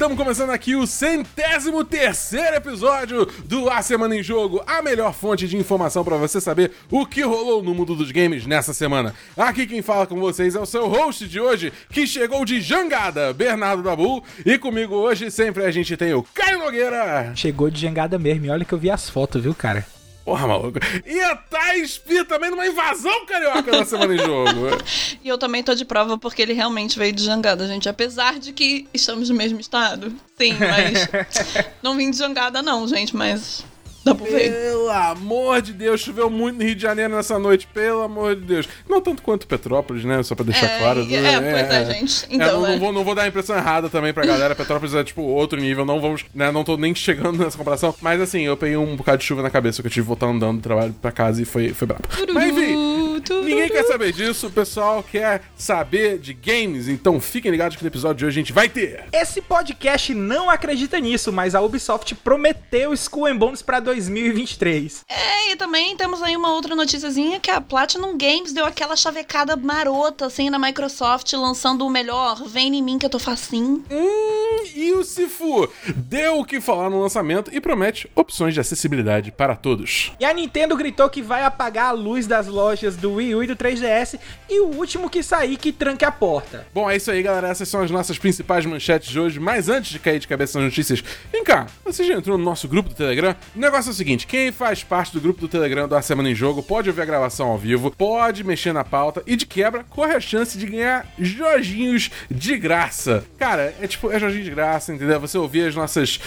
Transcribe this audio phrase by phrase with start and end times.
[0.00, 5.46] estamos começando aqui o centésimo terceiro episódio do A Semana em Jogo, a melhor fonte
[5.46, 9.14] de informação para você saber o que rolou no mundo dos games nessa semana.
[9.36, 13.34] Aqui quem fala com vocês é o seu host de hoje, que chegou de jangada,
[13.34, 17.34] Bernardo Dabu, e comigo hoje sempre a gente tem o Caio Nogueira.
[17.36, 19.84] Chegou de jangada mesmo, e olha que eu vi as fotos, viu, cara?
[20.30, 20.78] Porra, maluco.
[21.04, 24.68] E a Thais Pi também numa invasão carioca na semana em jogo.
[25.24, 27.88] e eu também tô de prova porque ele realmente veio de jangada, gente.
[27.88, 30.14] Apesar de que estamos no mesmo estado.
[30.38, 31.08] Sim, mas.
[31.82, 33.64] não vim de jangada, não, gente, mas
[34.04, 34.52] Dá pra ver.
[34.52, 38.42] Pelo amor de Deus, choveu muito no Rio de Janeiro nessa noite, pelo amor de
[38.42, 38.68] Deus.
[38.88, 40.22] Não tanto quanto Petrópolis, né?
[40.22, 41.06] Só pra deixar é, claro.
[41.10, 42.26] É, é, pois é, gente.
[42.30, 44.54] Então, é, não, não, vou, não vou dar a impressão errada também pra galera.
[44.54, 45.84] Petrópolis é, tipo, outro nível.
[45.84, 46.50] Não vamos, né?
[46.50, 47.94] Não tô nem chegando nessa comparação.
[48.00, 50.26] Mas, assim, eu peguei um bocado de chuva na cabeça que eu tive que voltar
[50.26, 52.04] andando do trabalho pra casa e foi, foi brabo.
[52.32, 54.46] Mas, enfim, ninguém quer saber disso.
[54.46, 56.88] O pessoal quer saber de games.
[56.88, 59.04] Então, fiquem ligados que no episódio de hoje a gente vai ter.
[59.12, 64.70] Esse podcast não acredita nisso, mas a Ubisoft prometeu Skull and Bones pra 2023.
[64.70, 65.04] 3.
[65.08, 69.56] É, e também temos aí uma outra noticiazinha que a Platinum Games deu aquela chavecada
[69.56, 73.84] marota, assim, na Microsoft, lançando o melhor Vem em mim que eu tô facinho.
[73.90, 79.32] Hum, e o Sifu deu o que falar no lançamento e promete opções de acessibilidade
[79.32, 80.12] para todos.
[80.20, 83.46] E a Nintendo gritou que vai apagar a luz das lojas do Wii U e
[83.46, 86.66] do 3DS e o último que sair que tranque a porta.
[86.72, 87.48] Bom, é isso aí, galera.
[87.48, 89.40] Essas são as nossas principais manchetes de hoje.
[89.40, 91.02] Mas antes de cair de cabeça nas notícias,
[91.32, 93.34] vem cá, você já entrou no nosso grupo do Telegram?
[93.54, 96.34] O negócio é o seguinte: quem faz parte do grupo do Telegram da Semana em
[96.34, 100.14] Jogo pode ouvir a gravação ao vivo, pode mexer na pauta e de quebra corre
[100.14, 103.24] a chance de ganhar Jorginhos de graça.
[103.38, 105.20] Cara, é tipo, é Jorginho de graça, entendeu?
[105.20, 106.20] Você ouvir as nossas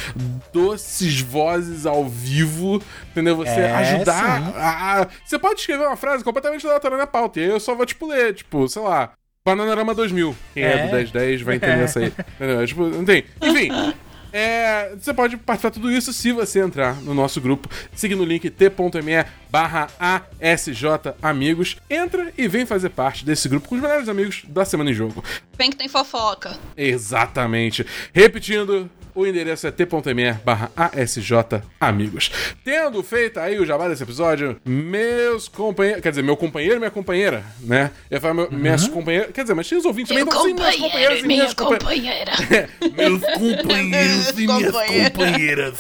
[0.52, 2.82] doces vozes ao vivo,
[3.12, 3.36] entendeu?
[3.36, 7.44] Você é, ajudar a, a, Você pode escrever uma frase completamente aleatória na pauta e
[7.44, 9.14] aí eu só vou, tipo, ler, tipo, sei lá.
[9.46, 10.36] Bananarama 2000.
[10.54, 11.84] Quem é, é do 1010 vai entender é.
[11.84, 12.14] essa aí.
[12.36, 12.62] Entendeu?
[12.62, 13.26] É, tipo, não tem.
[13.42, 13.70] Enfim,
[14.32, 18.26] é, você pode participar de tudo isso se você entrar no nosso grupo, seguindo o
[18.26, 21.76] link t.me barra ASJ Amigos.
[21.90, 25.22] Entra e vem fazer parte desse grupo com os melhores amigos da Semana em Jogo.
[25.58, 26.58] Vem que tem fofoca.
[26.78, 27.86] Exatamente.
[28.14, 32.32] Repetindo, o endereço é t.me barra ASJ Amigos.
[32.64, 36.02] Tendo feito aí o jabá desse episódio, meus companheiros.
[36.02, 37.92] Quer dizer, meu companheiro e minha companheira, né?
[38.10, 38.58] Eu falo meu, uhum.
[38.58, 39.32] minhas companheiras.
[39.32, 42.36] Quer dizer, mas tinha os ouvintes também, então sim, meus companheiros e minhas companheiras.
[42.96, 45.80] meus companheiros e minhas companheiras.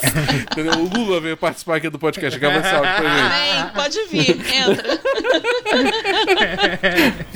[0.51, 0.73] Entendeu?
[0.79, 2.37] O Lula veio participar aqui do podcast.
[2.37, 3.73] Acaba salve pra gente.
[3.73, 4.99] Pode vir, entra.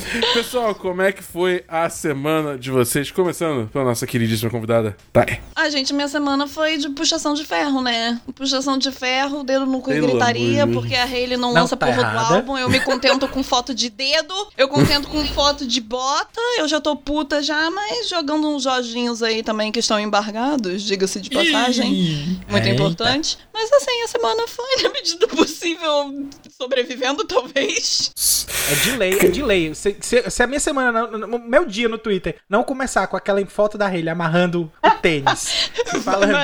[0.34, 3.12] Pessoal, como é que foi a semana de vocês?
[3.12, 5.40] Começando pela nossa queridíssima convidada, Thay.
[5.56, 8.20] Ah, gente, minha semana foi de puxação de ferro, né?
[8.36, 11.88] Puxação de ferro, dedo no cu e gritaria, porque a Hayley não, não lança tá
[11.88, 12.28] porra errada.
[12.28, 12.58] do álbum.
[12.58, 16.80] Eu me contento com foto de dedo, eu contento com foto de bota, eu já
[16.80, 21.94] tô puta já, mas jogando uns joginhos aí também que estão embargados, diga-se de passagem.
[21.94, 22.70] Ih, muito eita.
[22.70, 23.38] importante.
[23.60, 28.14] Mas assim, a semana foi, na medida do possível, sobrevivendo, talvez.
[28.72, 29.74] É de lei, é de lei.
[29.74, 33.44] Se, se, se a minha semana, no, meu dia no Twitter, não começar com aquela
[33.48, 35.72] foto da Hayley amarrando o tênis
[36.04, 36.38] Falando,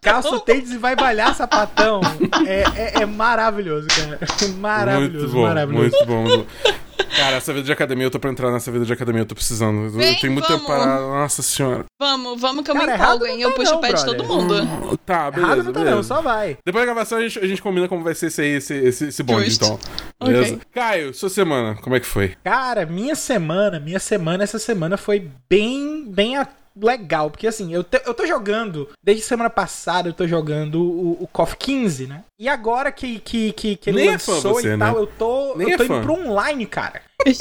[0.00, 2.00] calça o tênis e vai balhar sapatão.
[2.44, 4.18] É, é, é maravilhoso, cara.
[4.58, 5.96] Maravilhoso, muito bom, maravilhoso.
[5.96, 6.74] Muito bom, muito bom.
[7.16, 9.34] Cara, essa vida de academia, eu tô pra entrar nessa vida de academia, eu tô
[9.34, 9.90] precisando.
[9.90, 10.62] Vem, eu tenho muito vamos.
[10.62, 11.84] tempo parado, nossa senhora.
[12.00, 13.40] Vamos, vamos que eu Cara, me empolgo, hein?
[13.40, 14.62] Eu tá puxo o pé de todo mundo.
[14.62, 15.52] Hum, tá, beleza.
[15.52, 15.96] Errado não tá beleza.
[15.96, 16.58] não, só vai.
[16.64, 19.04] Depois da gravação a gente, a gente combina como vai ser esse aí, esse, esse,
[19.06, 19.62] esse bonde, Just.
[19.62, 19.78] então.
[20.22, 20.54] Beleza?
[20.54, 20.60] Okay.
[20.72, 22.36] Caio, sua semana, como é que foi?
[22.42, 26.46] Cara, minha semana, minha semana, essa semana foi bem, bem a
[26.76, 31.22] legal, porque assim, eu, te, eu tô jogando, desde semana passada eu tô jogando o,
[31.22, 32.24] o KOF 15, né?
[32.38, 35.00] E agora que, que, que, que ele Nem lançou é você, e tal, né?
[35.00, 37.02] eu tô, Nem eu tô é indo pro online, cara.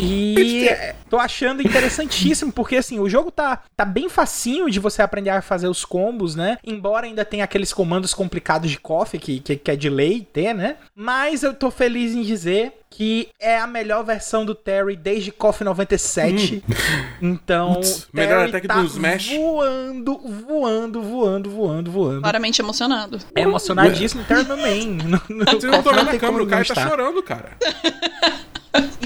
[0.00, 5.02] E, e tô achando interessantíssimo, porque assim, o jogo tá, tá bem facinho de você
[5.02, 6.58] aprender a fazer os combos, né?
[6.64, 10.54] Embora ainda tenha aqueles comandos complicados de KOF, que, que, que é de lei ter,
[10.54, 10.76] né?
[10.94, 15.62] Mas eu tô feliz em dizer que é a melhor versão do Terry desde KOF
[15.62, 16.62] 97.
[16.68, 16.74] Hum.
[17.22, 19.28] Então, Uts, melhor até que tá do Smash.
[19.28, 22.22] voando, voando, voando, voando, voando.
[22.22, 23.18] Claramente emocionado.
[23.34, 24.44] É emocionadíssimo, Terry.
[24.44, 27.58] No, no, Você não tô vendo a câmera, o cara tá chorando, cara.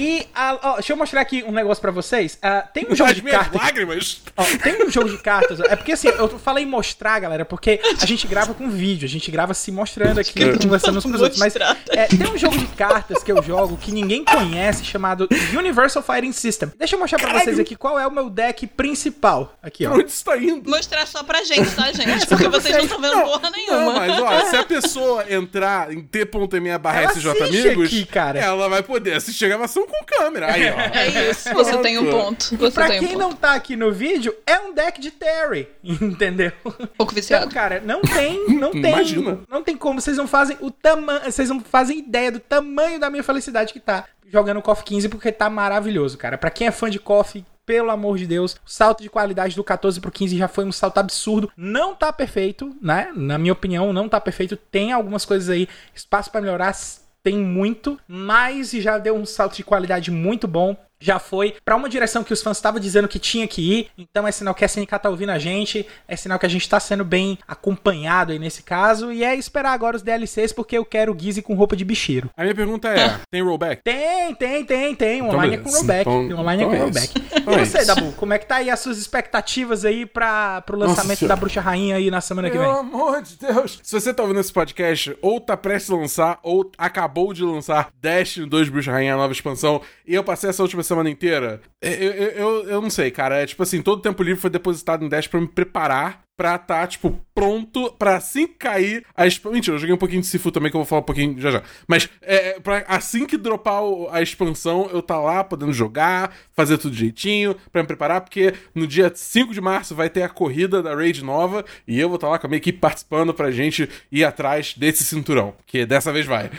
[0.04, 2.34] E, uh, ó, deixa eu mostrar aqui um negócio pra vocês.
[2.34, 3.58] Uh, tem um jogo As de cartas.
[3.58, 4.20] lágrimas.
[4.36, 5.60] Ó, tem um jogo de cartas.
[5.60, 9.30] É porque assim, eu falei mostrar, galera, porque a gente grava com vídeo, a gente
[9.30, 11.40] grava se mostrando aqui, conversando uns com os outros.
[11.40, 16.02] Mas é, tem um jogo de cartas que eu jogo que ninguém conhece, chamado Universal
[16.02, 16.70] Fighting System.
[16.78, 19.56] Deixa eu mostrar pra vocês aqui qual é o meu deck principal.
[19.62, 19.90] Aqui, ó.
[19.90, 20.68] Pra onde está indo?
[20.68, 22.26] Mostrar só pra gente, tá, gente?
[22.26, 23.80] Porque vocês não estão vendo não, porra nenhuma.
[23.80, 28.38] Não, mas ó, se a pessoa entrar em t.me barra SJ Amigos, aqui, cara.
[28.38, 30.52] ela vai poder assistir a gravação com câmera.
[30.52, 30.80] Aí, ó.
[30.80, 32.56] É isso, você tem um ponto.
[32.56, 35.68] Você pra tem quem um não tá aqui no vídeo, é um deck de Terry,
[35.84, 36.52] entendeu?
[36.64, 37.50] Um pouco Então, viciado.
[37.54, 39.40] cara, não tem, não tem, Imagina.
[39.48, 43.08] não tem como, vocês não fazem o tamanho, vocês não fazem ideia do tamanho da
[43.10, 46.36] minha felicidade que tá jogando KOF 15 porque tá maravilhoso, cara.
[46.36, 49.64] Pra quem é fã de KOF, pelo amor de Deus, o salto de qualidade do
[49.64, 51.50] 14 pro 15 já foi um salto absurdo.
[51.56, 53.10] Não tá perfeito, né?
[53.14, 54.54] Na minha opinião, não tá perfeito.
[54.56, 56.74] Tem algumas coisas aí, espaço pra melhorar,
[57.24, 60.76] tem muito, mas já deu um salto de qualidade muito bom.
[61.00, 63.88] Já foi pra uma direção que os fãs estavam dizendo que tinha que ir.
[63.98, 65.86] Então é sinal que a SNK tá ouvindo a gente.
[66.08, 69.12] É sinal que a gente tá sendo bem acompanhado aí nesse caso.
[69.12, 72.30] E é esperar agora os DLCs, porque eu quero o Gizzy com roupa de bicheiro.
[72.36, 73.82] A minha pergunta é: tem rollback?
[73.82, 75.18] Tem, tem, tem, tem.
[75.20, 76.00] Então, Online é com rollback.
[76.00, 77.18] Então- Tem online é então com é rollback.
[77.18, 77.38] isso.
[77.38, 77.84] Então E é você.
[77.84, 81.34] Dabu, como é que tá aí as suas expectativas aí pra, pro lançamento Senhora.
[81.34, 82.80] da Bruxa Rainha aí na semana que Pelo vem?
[82.80, 83.78] amor de Deus.
[83.82, 87.88] Se você tá ouvindo esse podcast, ou tá prestes a lançar, ou acabou de lançar
[88.00, 91.90] Destiny 2 Bruxa Rainha, a nova expansão, e eu passei essa última semana inteira, eu,
[91.92, 93.42] eu, eu, eu não sei, cara.
[93.42, 96.58] É tipo assim, todo o tempo livre foi depositado em Dash pra me preparar pra
[96.58, 99.52] tá, tipo, pronto pra assim que cair a expansão.
[99.52, 101.50] Mentira, eu joguei um pouquinho de Sifu também, que eu vou falar um pouquinho já
[101.50, 101.62] já.
[101.86, 106.96] Mas é, pra, assim que dropar a expansão, eu tá lá podendo jogar, fazer tudo
[106.96, 110.94] direitinho, pra me preparar, porque no dia 5 de março vai ter a corrida da
[110.94, 114.24] Raid nova, e eu vou estar lá com a minha equipe participando pra gente ir
[114.24, 116.50] atrás desse cinturão, que dessa vez vai.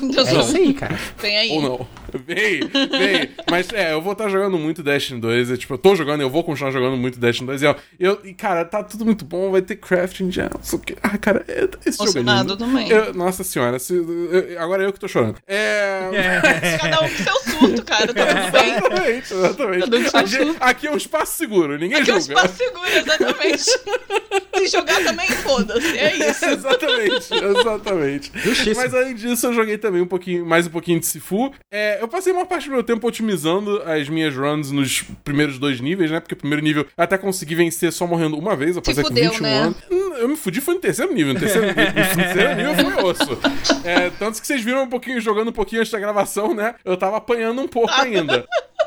[0.00, 0.98] É isso aí, cara.
[1.18, 1.50] Vem aí.
[1.50, 1.86] Ou não.
[2.24, 3.30] Vem, vem.
[3.50, 5.50] Mas é, eu vou estar jogando muito Destiny 2.
[5.50, 7.62] É, tipo, eu tô jogando, eu vou continuar jogando muito Destiny 2.
[7.62, 9.50] E, ó, eu, e cara, tá tudo muito bom.
[9.50, 10.48] Vai ter crafting já.
[11.02, 12.56] Ah, cara, é- esse jogo é lindo.
[12.56, 12.88] também.
[12.88, 15.36] Eu- nossa senhora, se- eu- agora eu que tô chorando.
[15.46, 16.78] É.
[16.80, 18.12] Cada um com seu surto, cara.
[18.14, 18.68] Tá tudo bem.
[18.78, 19.80] Exatamente, exatamente.
[19.80, 20.56] Cada um com seu Aqui, surto.
[20.60, 22.34] aqui é um espaço seguro, ninguém Aqui é um julga.
[22.34, 23.62] espaço seguro, exatamente.
[24.58, 25.98] Se jogar também, foda-se.
[25.98, 26.44] É isso.
[26.48, 28.32] exatamente, exatamente.
[28.34, 28.76] Justíssimo.
[28.76, 31.52] Mas além disso, eu joguei também um pouquinho, mais um pouquinho de Sifu.
[31.70, 35.80] É, eu passei uma parte do meu tempo otimizando as minhas runs nos primeiros dois
[35.80, 36.20] níveis, né?
[36.20, 38.78] Porque o primeiro nível até consegui vencer só morrendo uma vez.
[38.78, 39.58] Passei com fudeu, 21 né?
[39.58, 39.76] anos.
[39.90, 41.34] Hum, Eu me fudi, foi no terceiro nível.
[41.34, 43.38] No terceiro, no terceiro nível foi osso.
[43.84, 46.74] É, tanto que vocês viram um pouquinho, jogando um pouquinho antes da gravação, né?
[46.84, 48.46] Eu tava apanhando um pouco ainda.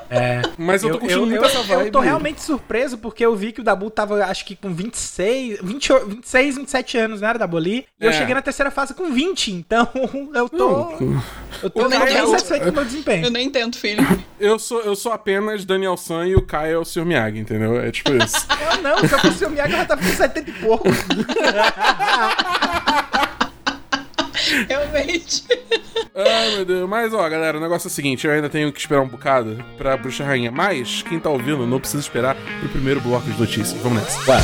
[0.09, 0.41] É.
[0.57, 1.85] Mas eu tô curtindo muito essa vibe.
[1.85, 5.59] eu tô realmente surpreso porque eu vi que o Dabu tava, acho que com 26,
[5.61, 7.85] 20, 26, 27 anos, né, era Dabu ali?
[7.99, 8.13] E eu É.
[8.13, 9.87] cheguei na terceira fase com 20, então
[10.35, 10.91] eu tô.
[11.63, 13.25] Eu tô Eu nem bem satisfeito com o meu desempenho.
[13.25, 14.05] Eu nem tento, filho.
[14.39, 17.05] Eu sou, eu sou apenas Daniel San e o Kai é o Sr.
[17.05, 17.79] Miyagi, entendeu?
[17.79, 18.45] É tipo isso.
[18.75, 20.87] Eu não, se eu fosse o Miyagi, eu já tava com 70 e pouco.
[24.67, 25.43] Realmente.
[26.15, 26.89] Ai, meu Deus.
[26.89, 29.63] Mas, ó, galera, o negócio é o seguinte: eu ainda tenho que esperar um bocado
[29.77, 30.51] pra Bruxa Rainha.
[30.51, 33.79] Mas, quem tá ouvindo, não precisa esperar pro primeiro bloco de notícias.
[33.81, 34.19] Vamos nessa.
[34.21, 34.41] Vai.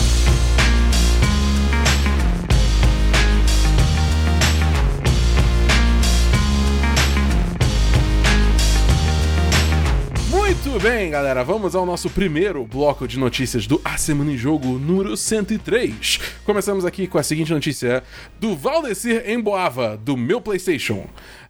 [10.77, 14.77] Muito bem, galera, vamos ao nosso primeiro bloco de notícias do A Semana em Jogo
[14.77, 16.19] número 103.
[16.45, 18.03] Começamos aqui com a seguinte notícia
[18.39, 21.07] do Valdecir Emboava, do meu PlayStation.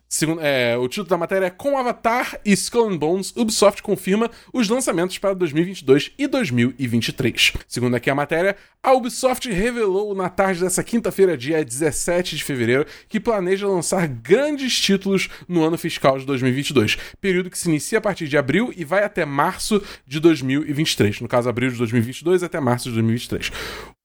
[0.09, 4.31] Segundo, é, o título da matéria é Com Avatar e Skull and Bones, Ubisoft confirma
[4.53, 7.53] os lançamentos para 2022 e 2023.
[7.67, 12.85] Segundo aqui a matéria, a Ubisoft revelou na tarde dessa quinta-feira, dia 17 de fevereiro,
[13.09, 18.01] que planeja lançar grandes títulos no ano fiscal de 2022, período que se inicia a
[18.01, 21.19] partir de abril e vai até março de 2023.
[21.19, 23.51] No caso, abril de 2022 até março de 2023.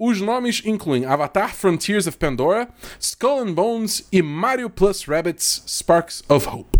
[0.00, 2.68] Os nomes incluem Avatar Frontiers of Pandora,
[2.98, 6.78] Skull and Bones e Mario Plus Rabbids Sparks of Hope.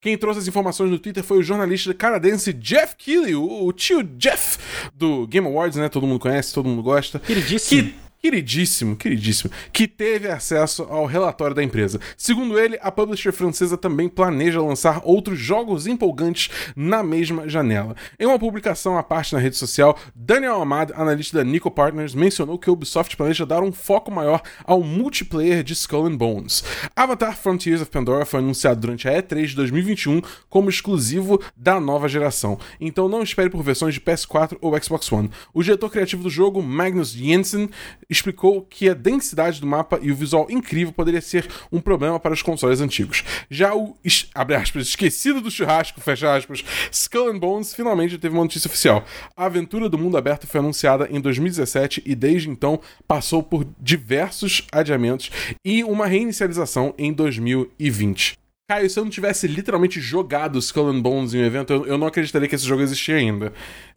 [0.00, 4.04] Quem trouxe as informações no Twitter foi o jornalista canadense Jeff Keighley, o o tio
[4.16, 4.58] Jeff
[4.94, 5.88] do Game Awards, né?
[5.88, 7.18] Todo mundo conhece, todo mundo gosta.
[7.18, 7.82] Queridíssimo.
[7.82, 12.00] Que queridíssimo, queridíssimo, que teve acesso ao relatório da empresa.
[12.16, 17.94] Segundo ele, a publisher francesa também planeja lançar outros jogos empolgantes na mesma janela.
[18.18, 22.58] Em uma publicação à parte na rede social, Daniel Ahmad, analista da Nico Partners, mencionou
[22.58, 26.64] que a Ubisoft planeja dar um foco maior ao multiplayer de Skull and Bones.
[26.96, 32.08] Avatar Frontiers of Pandora foi anunciado durante a E3 de 2021 como exclusivo da nova
[32.08, 35.30] geração, então não espere por versões de PS4 ou Xbox One.
[35.54, 37.68] O diretor criativo do jogo, Magnus Jensen,
[38.08, 42.32] explicou que a densidade do mapa e o visual incrível poderia ser um problema para
[42.32, 43.22] os consoles antigos.
[43.50, 43.96] Já o,
[44.34, 49.04] aspas, esquecido do churrasco, fecha aspas, Skull and Bones finalmente teve uma notícia oficial.
[49.36, 54.66] A aventura do mundo aberto foi anunciada em 2017 e desde então passou por diversos
[54.72, 55.30] adiamentos
[55.64, 58.38] e uma reinicialização em 2020.
[58.70, 61.98] Caio, se eu não tivesse literalmente jogado Skull and Bones em um evento, eu, eu
[61.98, 63.50] não acreditaria que esse jogo existia ainda.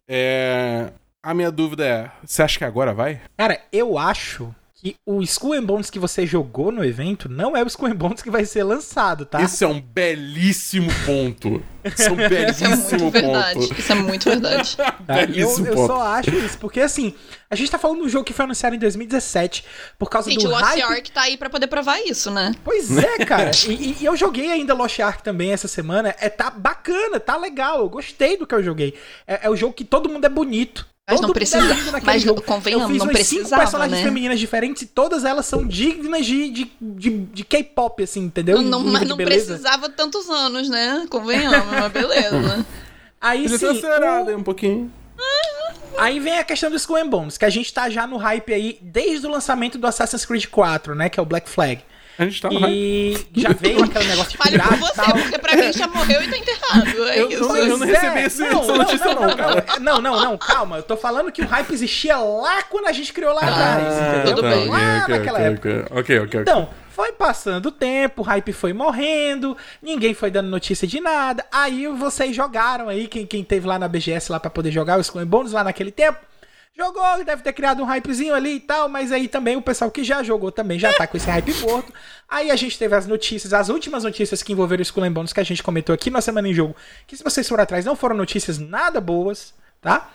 [0.08, 0.92] É...
[1.22, 3.20] A minha dúvida é, você acha que agora vai?
[3.38, 7.62] Cara, eu acho que o Skull and Bones que você jogou no evento não é
[7.62, 9.40] o Skull and Bones que vai ser lançado, tá?
[9.40, 11.62] Isso é um belíssimo ponto.
[11.86, 13.54] Isso é um belíssimo Isso é muito verdade.
[13.68, 13.78] ponto.
[13.78, 14.76] Isso é muito verdade.
[14.76, 14.96] Tá?
[15.08, 15.86] Eu, Belíssimo eu ponto.
[15.86, 17.14] só acho isso, porque assim,
[17.48, 19.64] a gente tá falando de um jogo que foi anunciado em 2017
[19.96, 20.82] por causa Gente, do o Lost hype.
[20.82, 22.52] Ark tá aí pra poder provar isso, né?
[22.64, 23.52] Pois é, cara.
[23.68, 26.12] e, e- e eu joguei ainda Lost Ark também essa semana.
[26.18, 27.78] É, tá bacana, tá legal.
[27.78, 28.94] Eu gostei do que eu joguei.
[29.24, 30.90] É, é o jogo que todo mundo é bonito.
[31.08, 31.58] Mas todo não precisa-
[31.98, 32.42] é mas jogo.
[32.42, 34.04] convenhamos, eu fiz não umas cinco precisava, personagens né?
[34.04, 38.62] femininas diferentes e todas elas são dignas de, de, de, de K-pop, assim, entendeu?
[38.62, 39.46] Não, mas de não beleza.
[39.54, 41.04] precisava tantos anos, né?
[41.10, 42.64] Convenhamos, mas beleza.
[43.20, 43.80] Aí Podia sim,
[44.32, 44.92] o- um pouquinho.
[45.98, 48.52] Aí vem a questão do Skull and Bones, que a gente tá já no hype
[48.52, 51.08] aí desde o lançamento do Assassin's Creed 4, né?
[51.08, 51.82] Que é o Black Flag.
[52.18, 52.72] A gente tá no hype.
[52.72, 55.12] E já veio aquele negócio de Fale por você, tal.
[55.14, 57.08] porque pra mim já morreu e tá enterrado.
[57.08, 57.42] É Eu- isso.
[57.42, 58.26] eu- eu não recebi é.
[58.26, 59.64] esse- essa notícia não, cara.
[59.80, 60.76] Não, não, não, calma.
[60.76, 64.34] Eu tô falando que o hype existia lá quando a gente criou lá atrás, entendeu?
[64.36, 64.68] tudo bem.
[64.68, 65.86] Lá ok, naquela ok, época.
[65.90, 66.40] ok, ok, ok.
[66.42, 71.44] Então, foi passando o tempo, o hype foi morrendo, ninguém foi dando notícia de nada.
[71.50, 75.00] Aí vocês jogaram aí, quem, quem teve lá na BGS lá pra poder jogar o
[75.00, 76.18] Skull and Bones lá naquele tempo.
[76.74, 80.02] Jogou, deve ter criado um hypezinho ali e tal, mas aí também o pessoal que
[80.02, 81.92] já jogou também já tá com esse hype morto.
[82.26, 85.34] Aí a gente teve as notícias, as últimas notícias que envolveram o Skull and Bones
[85.34, 86.74] que a gente comentou aqui na Semana em Jogo,
[87.06, 89.52] que se vocês forem atrás não foram notícias nada boas,
[89.82, 90.10] tá?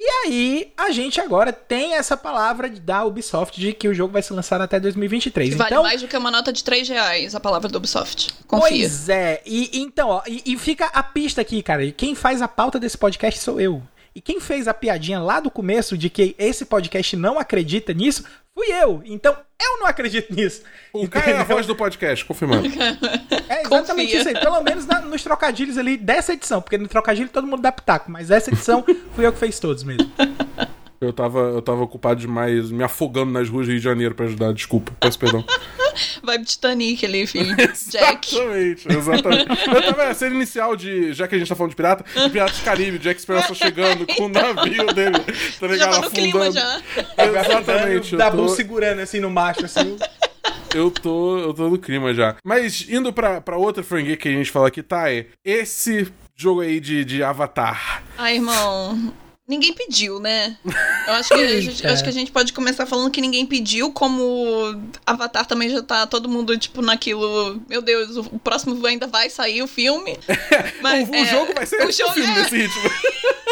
[0.00, 4.22] E aí, a gente agora tem essa palavra da Ubisoft de que o jogo vai
[4.22, 5.56] ser lançado até 2023.
[5.56, 8.28] Vale então, mais do que uma nota de 3 reais, a palavra do Ubisoft.
[8.46, 8.68] Confia.
[8.68, 11.84] Pois é, e e então, ó, e, e fica a pista aqui, cara.
[11.84, 13.82] E quem faz a pauta desse podcast sou eu.
[14.18, 18.24] E quem fez a piadinha lá do começo de que esse podcast não acredita nisso,
[18.52, 19.00] fui eu.
[19.04, 19.32] Então,
[19.62, 20.62] eu não acredito nisso.
[20.92, 22.68] O cara é a voz do podcast, confirmando.
[23.48, 24.18] É exatamente Confia.
[24.18, 24.34] isso aí.
[24.40, 26.60] Pelo menos na- nos trocadilhos ali dessa edição.
[26.60, 28.10] Porque no trocadilho todo mundo dá pitaco.
[28.10, 28.84] Mas essa edição
[29.14, 30.10] fui eu que fez todos mesmo.
[31.00, 34.26] Eu tava, eu tava ocupado demais, me afogando nas ruas do Rio de Janeiro pra
[34.26, 34.52] ajudar.
[34.52, 35.44] Desculpa, peço perdão.
[36.22, 37.54] Vibe Titanic ali, filho.
[37.90, 38.34] Jack.
[38.34, 39.68] Exatamente, exatamente.
[39.68, 41.12] Eu tava a cena inicial de.
[41.12, 44.06] Já que a gente tá falando de pirata, de Piratas do Caribe, Jack Sparrow chegando
[44.06, 45.18] com o navio dele.
[45.60, 45.92] Tá Já ligado?
[45.94, 46.54] tá no clima Afundando.
[46.54, 46.82] já.
[47.24, 48.16] Exatamente.
[48.16, 49.96] Dabu tô, segurando assim no macho, assim.
[50.74, 51.38] eu tô.
[51.38, 52.36] Eu tô no clima já.
[52.44, 55.10] Mas indo pra, pra outra franquia que a gente fala aqui, tá?
[55.12, 58.02] É esse jogo aí de, de Avatar.
[58.16, 59.12] Ai, irmão.
[59.48, 60.56] Ninguém pediu, né?
[61.08, 63.90] Eu acho, que a gente, acho que a gente pode começar falando que ninguém pediu,
[63.90, 67.60] como Avatar também já tá todo mundo, tipo, naquilo.
[67.66, 70.18] Meu Deus, o o próximo ainda vai sair o filme.
[70.80, 72.82] Mas, o, o é, jogo vai ser o jogo filme é- desse ritmo.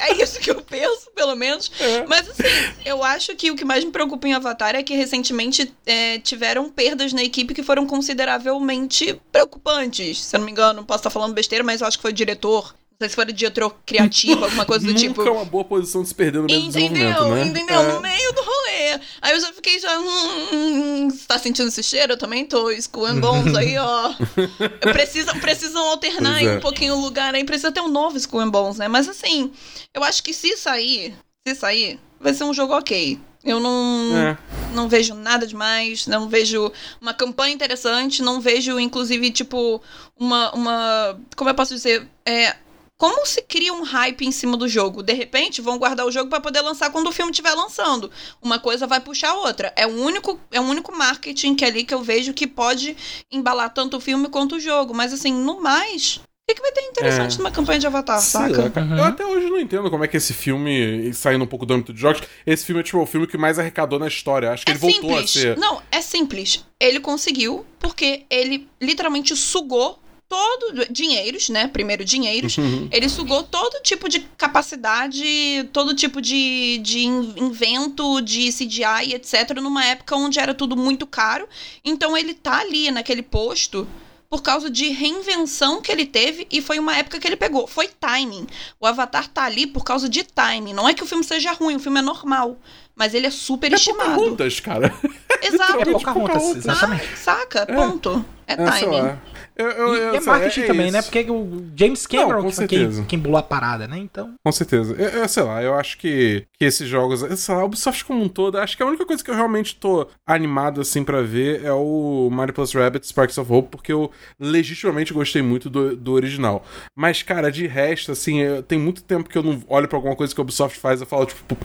[0.00, 1.70] É isso que eu penso, pelo menos.
[1.78, 2.06] É.
[2.06, 2.42] Mas assim,
[2.86, 6.70] eu acho que o que mais me preocupa em Avatar é que recentemente é, tiveram
[6.70, 10.24] perdas na equipe que foram consideravelmente preocupantes.
[10.24, 12.14] Se eu não me engano, posso estar falando besteira, mas eu acho que foi o
[12.14, 12.74] diretor.
[13.00, 15.18] Não sei se foi o diretor criativo, alguma coisa do tipo.
[15.20, 16.90] Nunca é uma boa posição de se perder no meio do Entendeu?
[16.90, 17.46] desenvolvimento, né?
[17.62, 17.80] Entendeu?
[17.80, 17.92] É.
[17.92, 19.00] No meio do rolê.
[19.22, 20.00] Aí eu já fiquei já.
[20.00, 22.14] Hum, hum, você tá sentindo esse cheiro?
[22.14, 22.68] Eu também tô.
[22.68, 24.14] And Bones aí, ó.
[24.92, 26.56] precisam, precisam alternar Pois aí é.
[26.56, 27.44] um pouquinho o lugar aí.
[27.44, 28.88] Precisa ter um novo and Bones, né?
[28.88, 29.52] Mas assim,
[29.94, 31.14] eu acho que se sair,
[31.46, 33.16] se sair, vai ser um jogo ok.
[33.44, 34.36] Eu não, É.
[34.74, 39.80] não vejo nada demais, não vejo uma campanha interessante, não vejo, inclusive, tipo,
[40.18, 40.52] uma.
[40.52, 42.04] uma como eu posso dizer?
[42.26, 42.56] É,
[42.98, 45.04] como se cria um hype em cima do jogo?
[45.04, 48.10] De repente, vão guardar o jogo pra poder lançar quando o filme estiver lançando.
[48.42, 49.72] Uma coisa vai puxar a outra.
[49.76, 52.96] É o único, é o único marketing que é ali que eu vejo que pode
[53.30, 54.92] embalar tanto o filme quanto o jogo.
[54.92, 57.38] Mas assim, no mais, o que, que vai ter interessante É.
[57.38, 58.80] numa campanha de Avatar, Sei saca?
[58.80, 58.98] Uhum.
[58.98, 61.92] Eu até hoje não entendo como é que esse filme, saindo um pouco do âmbito
[61.94, 64.50] de jogos, esse filme é tipo o filme que mais arrecadou na história.
[64.50, 65.36] Acho que É ele voltou simples.
[65.36, 65.56] a ser.
[65.56, 66.64] Não, é simples.
[66.80, 71.68] Ele conseguiu porque ele literalmente sugou todo dinheiros, né?
[71.68, 72.58] Primeiro dinheiros.
[72.58, 72.88] Uhum.
[72.92, 79.56] Ele sugou todo tipo de capacidade, todo tipo de, de in- invento, de CGI, etc,
[79.60, 81.48] numa época onde era tudo muito caro.
[81.84, 83.86] Então ele tá ali naquele posto
[84.30, 87.66] por causa de reinvenção que ele teve e foi uma época que ele pegou.
[87.66, 88.46] Foi timing.
[88.78, 90.74] O Avatar tá ali por causa de timing.
[90.74, 92.58] Não é que o filme seja ruim, o filme é normal.
[92.94, 94.10] Mas ele é super É estimado.
[94.16, 94.94] Pocahontas, cara.
[95.40, 95.80] Exato.
[95.80, 96.02] É Pocahontas,
[96.34, 96.56] Pocahontas.
[96.56, 97.16] exatamente.
[97.16, 97.64] Saca?
[97.66, 98.22] Ponto.
[98.46, 99.18] É, É, sei timing.
[99.58, 100.92] Eu, eu, E, eu- e é sei, marketing também, isso.
[100.96, 101.02] né?
[101.02, 103.98] Porque o James Cameron Não, que foi quem, quem bolou a parada, né?
[103.98, 104.34] Então.
[104.44, 104.94] Com certeza.
[104.94, 107.20] Eu, eu sei lá, eu acho que, que esses jogos.
[107.40, 109.74] Sei lá, a Ubisoft como um todo, acho que a única coisa que eu realmente
[109.74, 114.10] tô animado assim pra ver é o Mario Plus Rabbids Sparks of Hope, porque eu
[114.38, 116.64] legitimamente gostei muito do, do original.
[116.96, 120.14] Mas, cara, de resto, assim, eu- tem muito tempo que eu não olho pra alguma
[120.14, 121.56] coisa que a Ubisoft faz e eu falo, tipo,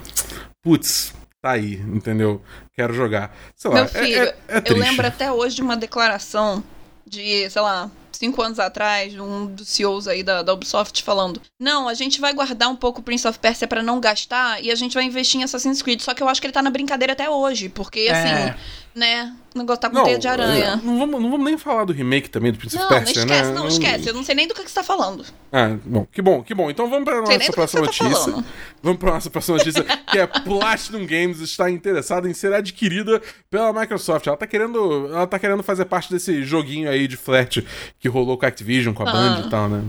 [0.64, 2.42] putz, tá aí, entendeu?
[2.76, 3.36] Quero jogar.
[3.56, 4.80] Sei lá, Meu é- filho, é, é eu triste.
[4.80, 6.64] lembro até hoje de uma declaração
[7.06, 11.88] de, sei lá, cinco anos atrás, um dos CEOs aí da, da Ubisoft falando: Não,
[11.88, 14.76] a gente vai guardar um pouco o Prince of Persia para não gastar e a
[14.76, 16.02] gente vai investir em Assassin's Creed.
[16.02, 18.12] Só que eu acho que ele tá na brincadeira até hoje, porque é.
[18.12, 18.54] assim,
[18.96, 19.36] né?
[19.54, 20.66] O negócio tá com não, teia de aranha.
[20.66, 23.42] É, não vamos, não vamos nem falar do remake também do Prince of Persia, né?
[23.42, 24.10] Não, esquece, não, esquece.
[24.10, 25.24] Eu não sei nem do que, que você tá falando.
[25.52, 26.72] Ah, bom, que bom, que bom.
[26.72, 28.34] Então vamos pra nossa próxima tá notícia.
[28.34, 28.44] Tá
[28.82, 33.72] vamos pra nossa próxima notícia, que é Platinum Games está interessada em ser adquirida pela
[33.72, 34.26] Microsoft.
[34.26, 37.64] Ela tá querendo, ela tá querendo fazer parte desse joguinho aí de flat
[38.04, 39.14] que rolou com a Activision, com a ah.
[39.14, 39.82] Band e tal, né?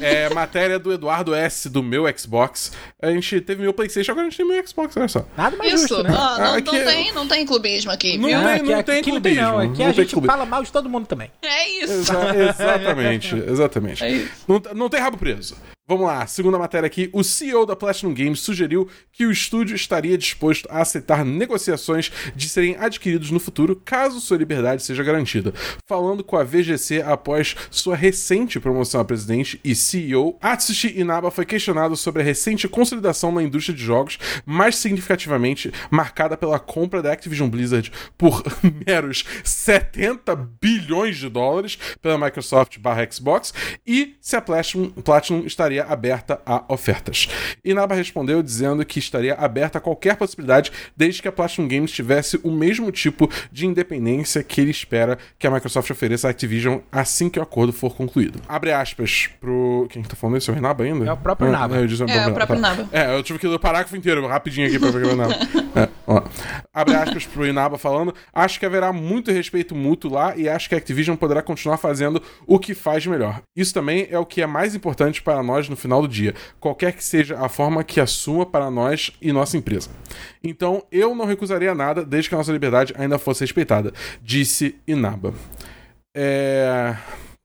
[0.00, 2.72] É matéria do Eduardo S do meu Xbox.
[3.02, 5.26] A gente teve meu PlayStation, agora a gente tem meu Xbox, olha só.
[5.36, 6.14] Nada mais Isso, justo, né?
[6.16, 8.38] Ah, não, não, é tem, não tem clubismo aqui, não viu?
[8.40, 9.42] Tem, não, tem aqui clubismo.
[9.42, 10.32] Não, aqui não a gente clubismo.
[10.32, 11.30] fala mal de todo mundo também.
[11.42, 11.92] É isso.
[11.92, 14.02] Exa exatamente, exatamente.
[14.02, 14.32] É isso.
[14.48, 15.54] Não, não tem rabo preso.
[15.86, 17.10] Vamos lá, segunda matéria aqui.
[17.12, 22.48] O CEO da Platinum Games sugeriu que o estúdio estaria disposto a aceitar negociações de
[22.48, 25.52] serem adquiridos no futuro caso sua liberdade seja garantida.
[25.86, 31.44] Falando com a VGC após sua recente promoção a presidente e CEO, Atsushi Inaba foi
[31.44, 37.12] questionado sobre a recente consolidação na indústria de jogos, mais significativamente marcada pela compra da
[37.12, 38.42] Activision Blizzard por
[38.86, 43.52] meros 70 bilhões de dólares pela Microsoft barra Xbox
[43.86, 47.28] e se a Platinum, Platinum estaria estaria aberta a ofertas.
[47.64, 52.38] Inaba respondeu dizendo que estaria aberta a qualquer possibilidade desde que a Platinum Games tivesse
[52.42, 57.28] o mesmo tipo de independência que ele espera que a Microsoft ofereça à Activision assim
[57.28, 58.40] que o acordo for concluído.
[58.48, 59.86] Abre aspas pro.
[59.90, 60.50] Quem tá falando isso?
[60.50, 61.06] É o Inaba ainda?
[61.06, 61.76] É o próprio Inaba.
[61.76, 62.88] É, é, é o próprio Inaba.
[62.92, 65.34] É, eu tive que ler o parágrafo inteiro, rapidinho aqui pra ver o Inaba.
[65.74, 66.22] É, ó.
[66.72, 70.74] Abre aspas pro Inaba falando: Acho que haverá muito respeito mútuo lá e acho que
[70.76, 73.40] a Activision poderá continuar fazendo o que faz melhor.
[73.56, 76.34] Isso também é o que é mais importante para nós nós no final do dia,
[76.60, 79.90] qualquer que seja a forma que assuma para nós e nossa empresa.
[80.42, 83.92] Então, eu não recusaria nada desde que a nossa liberdade ainda fosse respeitada,
[84.22, 85.34] disse Inaba.
[86.14, 86.96] É.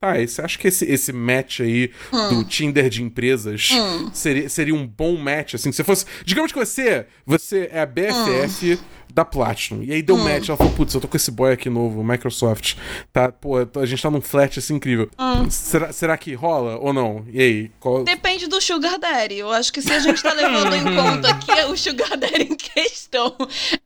[0.01, 2.29] Tá, esse, acho que esse, esse match aí hum.
[2.29, 4.09] do Tinder de empresas hum.
[4.13, 5.73] seria, seria um bom match, assim.
[5.73, 6.05] Se fosse.
[6.23, 8.75] Digamos que você, você é a BFF.
[8.75, 9.83] Hum da Platinum.
[9.83, 10.23] E aí deu hum.
[10.23, 12.75] match, ela falou, putz, eu tô com esse boy aqui novo, Microsoft.
[13.11, 15.10] Tá, pô, a gente tá num flat assim incrível.
[15.17, 15.49] Hum.
[15.49, 17.25] Será, será que rola ou não?
[17.31, 17.71] E aí?
[17.79, 18.03] Qual...
[18.03, 19.39] Depende do Sugar Daddy.
[19.39, 22.55] Eu acho que se a gente tá levando em conta que o Sugar Daddy em
[22.55, 23.36] questão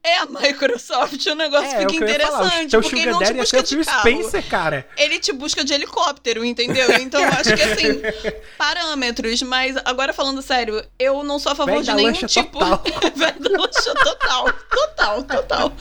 [0.03, 2.77] é a Microsoft, o negócio é, fica interessante.
[2.77, 3.99] O porque ele não te busca é de carro.
[3.99, 4.87] Spencer, cara.
[4.97, 6.91] Ele te busca de helicóptero, entendeu?
[6.99, 8.01] Então eu acho que assim,
[8.57, 9.41] parâmetros.
[9.43, 12.59] Mas agora falando sério, eu não sou a favor Vem de nenhum tipo.
[13.53, 14.51] Lancha total.
[14.69, 15.73] Total total, total.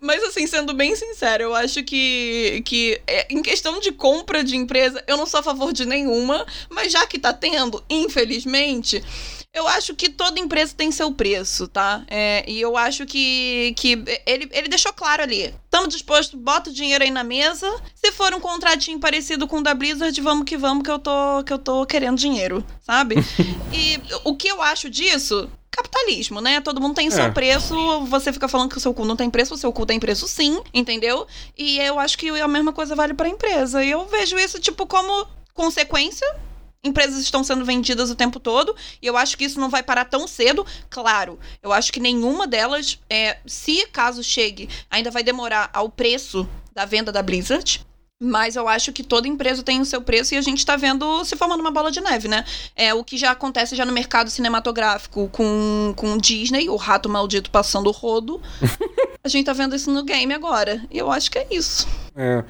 [0.00, 4.54] Mas assim, sendo bem sincero, eu acho que, que é, em questão de compra de
[4.54, 9.02] empresa, eu não sou a favor de nenhuma, mas já que tá tendo, infelizmente,
[9.56, 12.04] eu acho que toda empresa tem seu preço, tá?
[12.08, 13.92] É, e eu acho que, que
[14.26, 15.54] ele, ele deixou claro ali.
[15.64, 17.66] Estamos dispostos, bota o dinheiro aí na mesa.
[17.94, 21.42] Se for um contratinho parecido com o da Blizzard, vamos que vamos, que eu tô,
[21.42, 23.16] que eu tô querendo dinheiro, sabe?
[23.72, 26.60] e o que eu acho disso capitalismo, né?
[26.60, 27.10] Todo mundo tem é.
[27.10, 29.86] seu preço, você fica falando que o seu cu não tem preço, o seu cu
[29.86, 31.26] tem preço sim, entendeu?
[31.56, 33.82] E eu acho que a mesma coisa vale pra empresa.
[33.82, 36.26] E eu vejo isso, tipo, como consequência
[36.82, 40.04] empresas estão sendo vendidas o tempo todo e eu acho que isso não vai parar
[40.04, 40.64] tão cedo.
[40.88, 46.48] Claro, eu acho que nenhuma delas, é, se caso chegue, ainda vai demorar ao preço
[46.72, 47.84] da venda da Blizzard.
[48.18, 51.22] Mas eu acho que toda empresa tem o seu preço e a gente está vendo
[51.22, 52.46] se formando uma bola de neve, né?
[52.74, 57.50] É o que já acontece já no mercado cinematográfico com, com Disney, o rato maldito
[57.50, 58.40] passando o rodo.
[59.22, 60.82] a gente tá vendo isso no game agora.
[60.90, 61.86] E eu acho que é isso.
[62.16, 62.44] É.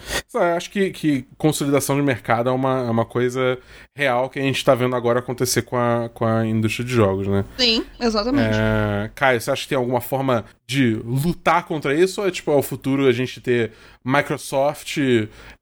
[0.56, 3.58] Acho que, que consolidação de mercado é uma, é uma coisa
[3.94, 7.26] real que a gente tá vendo agora acontecer com a, com a indústria de jogos,
[7.26, 7.44] né?
[7.58, 8.56] Sim, exatamente.
[8.56, 9.10] É...
[9.14, 12.20] Caio, você acha que tem alguma forma de lutar contra isso?
[12.20, 13.72] Ou é tipo, ao futuro a gente ter
[14.04, 14.98] Microsoft,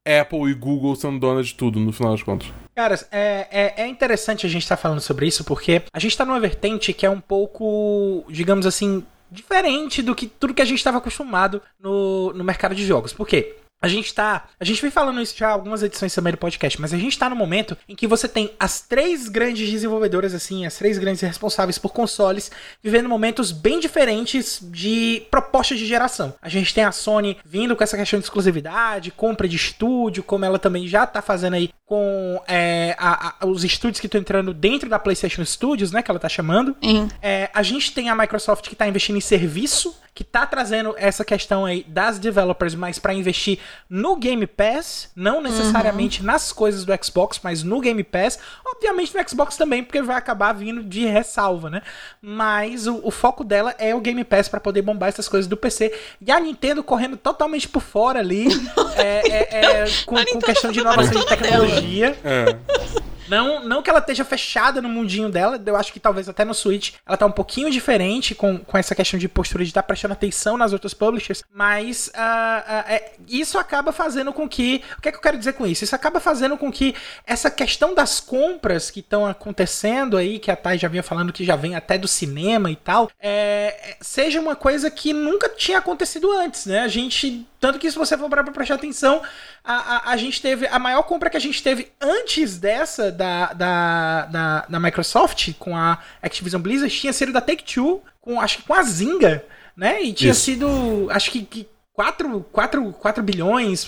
[0.05, 2.49] Apple e Google sendo dona de tudo, no final das contas?
[2.75, 6.11] Cara, é, é, é, interessante a gente estar tá falando sobre isso, porque a gente
[6.11, 10.65] está numa vertente que é um pouco, digamos assim, diferente do que tudo que a
[10.65, 13.13] gente estava acostumado no, no mercado de jogos.
[13.13, 13.57] Por quê?
[13.81, 14.45] A gente tá.
[14.59, 17.29] A gente vem falando isso já algumas edições também do podcast, mas a gente tá
[17.29, 21.77] no momento em que você tem as três grandes desenvolvedoras, assim, as três grandes responsáveis
[21.77, 22.51] por consoles,
[22.83, 26.35] vivendo momentos bem diferentes de propostas de geração.
[26.41, 30.47] A gente tem a Sony vindo com essa questão de exclusividade, compra de estúdio, como
[30.47, 34.55] ela também já tá fazendo aí com é, a, a, os estúdios que estão entrando
[34.55, 36.03] dentro da PlayStation Studios, né?
[36.03, 36.75] Que ela tá chamando.
[36.83, 37.09] Uhum.
[37.21, 41.25] É, a gente tem a Microsoft que tá investindo em serviço que tá trazendo essa
[41.25, 43.59] questão aí das developers, mas para investir
[43.91, 46.27] no Game Pass, não necessariamente uhum.
[46.27, 48.39] nas coisas do Xbox, mas no Game Pass.
[48.65, 51.83] Obviamente no Xbox também, porque vai acabar vindo de ressalva, né?
[52.23, 55.57] Mas o, o foco dela é o Game Pass para poder bombar essas coisas do
[55.57, 55.93] PC.
[56.21, 58.47] E a Nintendo correndo totalmente por fora ali,
[58.97, 62.17] é, é, é, com, com questão de inovação de tecnologia.
[62.23, 63.14] É.
[63.29, 66.55] Não, não que ela esteja fechada no mundinho dela, eu acho que talvez até no
[66.55, 69.87] Switch ela tá um pouquinho diferente com, com essa questão de postura de estar tá
[69.87, 74.83] prestando atenção nas outras publishers, mas uh, uh, é, isso acaba fazendo com que.
[74.99, 75.85] O que é que eu quero dizer com isso?
[75.85, 76.95] Isso acaba fazendo com que
[77.27, 81.45] essa questão das compras que estão acontecendo aí, que a Thay já vinha falando que
[81.45, 86.31] já vem até do cinema e tal, é, seja uma coisa que nunca tinha acontecido
[86.33, 86.81] antes, né?
[86.81, 89.23] A gente tanto que se você for para prestar atenção,
[89.65, 90.67] a, a, a, gente teve.
[90.67, 95.75] A maior compra que a gente teve antes dessa da, da, da, da Microsoft com
[95.75, 99.43] a Activision Blizzard tinha sido da Take-Two, com, acho que com a Zinga,
[99.75, 100.03] né?
[100.03, 100.43] E tinha Isso.
[100.43, 101.09] sido.
[101.11, 103.87] Acho que, que 4, 4, 4 bilhões,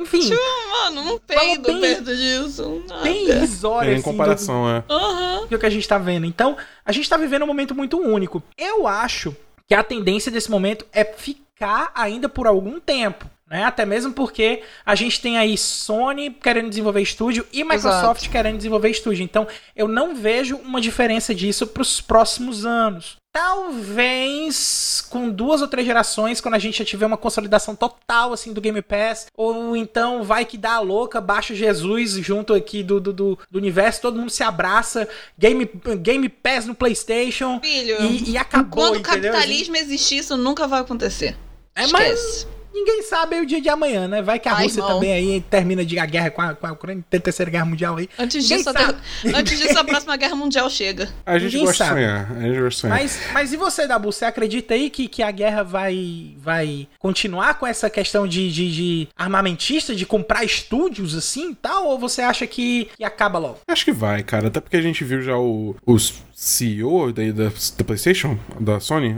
[0.00, 0.20] enfim.
[0.20, 2.82] Tipo, mano, não tem bem, perto disso.
[2.88, 3.02] Nada.
[3.02, 4.84] Bem irrisório, é, Em assim, comparação, do, é.
[4.90, 5.46] Uhum.
[5.48, 6.24] Do que a gente tá vendo.
[6.24, 8.42] Então, a gente tá vivendo um momento muito único.
[8.56, 9.36] Eu acho
[9.66, 11.47] que a tendência desse momento é ficar
[11.94, 13.28] ainda por algum tempo.
[13.50, 13.64] Né?
[13.64, 18.30] Até mesmo porque a gente tem aí Sony querendo desenvolver estúdio e Microsoft Exato.
[18.30, 19.24] querendo desenvolver estúdio.
[19.24, 23.16] Então, eu não vejo uma diferença disso para os próximos anos.
[23.32, 28.52] Talvez com duas ou três gerações, quando a gente já tiver uma consolidação total assim
[28.52, 32.98] do Game Pass, ou então vai que dá a louca, baixa Jesus junto aqui do,
[33.00, 38.30] do, do, do universo, todo mundo se abraça, Game, Game Pass no PlayStation Filho, e,
[38.32, 38.88] e acabou.
[38.88, 41.36] Quando o capitalismo existir, isso nunca vai acontecer.
[41.78, 42.46] É, Esquece.
[42.78, 44.22] Ninguém sabe aí o dia de amanhã, né?
[44.22, 44.94] Vai que a Ai, Rússia irmão.
[44.94, 47.64] também aí termina de a guerra com a, com a Ucrânia, tem a terceira guerra
[47.64, 48.08] mundial aí.
[48.16, 48.94] Antes disso, a,
[49.36, 51.08] antes disso, a próxima guerra mundial chega.
[51.26, 52.00] A gente ninguém gosta sabe.
[52.00, 52.32] de sonhar.
[52.32, 52.98] A gente gosta de sonhar.
[52.98, 54.12] Mas, mas e você, Dabu?
[54.12, 58.72] Você acredita aí que, que a guerra vai, vai continuar com essa questão de, de,
[58.72, 61.86] de armamentista, de comprar estúdios assim e tal?
[61.86, 63.58] Ou você acha que, que acaba logo?
[63.66, 64.46] Acho que vai, cara.
[64.46, 69.16] Até porque a gente viu já o, os CEO da, da, da, PlayStation, da Sony,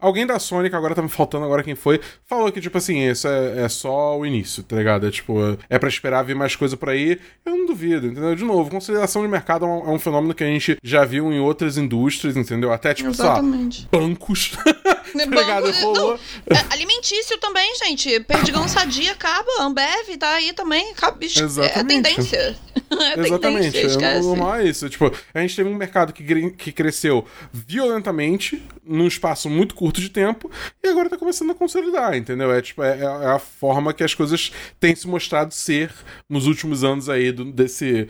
[0.00, 3.08] alguém da Sony, que agora tá me faltando agora quem foi, falou que, tipo assim,
[3.08, 5.06] isso é, é só o início, tá ligado?
[5.06, 7.18] É tipo, é pra esperar vir mais coisa por aí.
[7.44, 8.34] Eu não duvido, entendeu?
[8.34, 11.32] De novo, consolidação de mercado é um, é um fenômeno que a gente já viu
[11.32, 12.72] em outras indústrias, entendeu?
[12.72, 13.88] Até, tipo, Exatamente.
[13.92, 14.52] Lá, bancos.
[15.26, 15.72] tá ligado?
[15.72, 18.20] Não, é, alimentício também, gente.
[18.20, 19.50] Perdigão sadia acaba.
[19.60, 20.90] Ambev tá aí também.
[20.90, 21.78] Acaba, Exatamente.
[21.78, 22.56] É tendência.
[22.90, 23.72] É Exatamente.
[23.72, 24.88] Tendência, é normal é isso.
[24.88, 30.08] Tipo, a gente teve um mercado que, que cresceu violentamente num espaço muito curto de
[30.08, 30.50] tempo
[30.82, 32.52] e agora tá começando a consolidar, entendeu?
[32.52, 34.50] É, tipo, é, é a forma que as coisas
[34.80, 35.92] têm se mostrado ser
[36.28, 38.08] nos últimos anos aí do, desse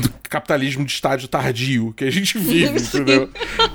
[0.00, 3.28] do capitalismo de estádio tardio que a gente vive, entendeu?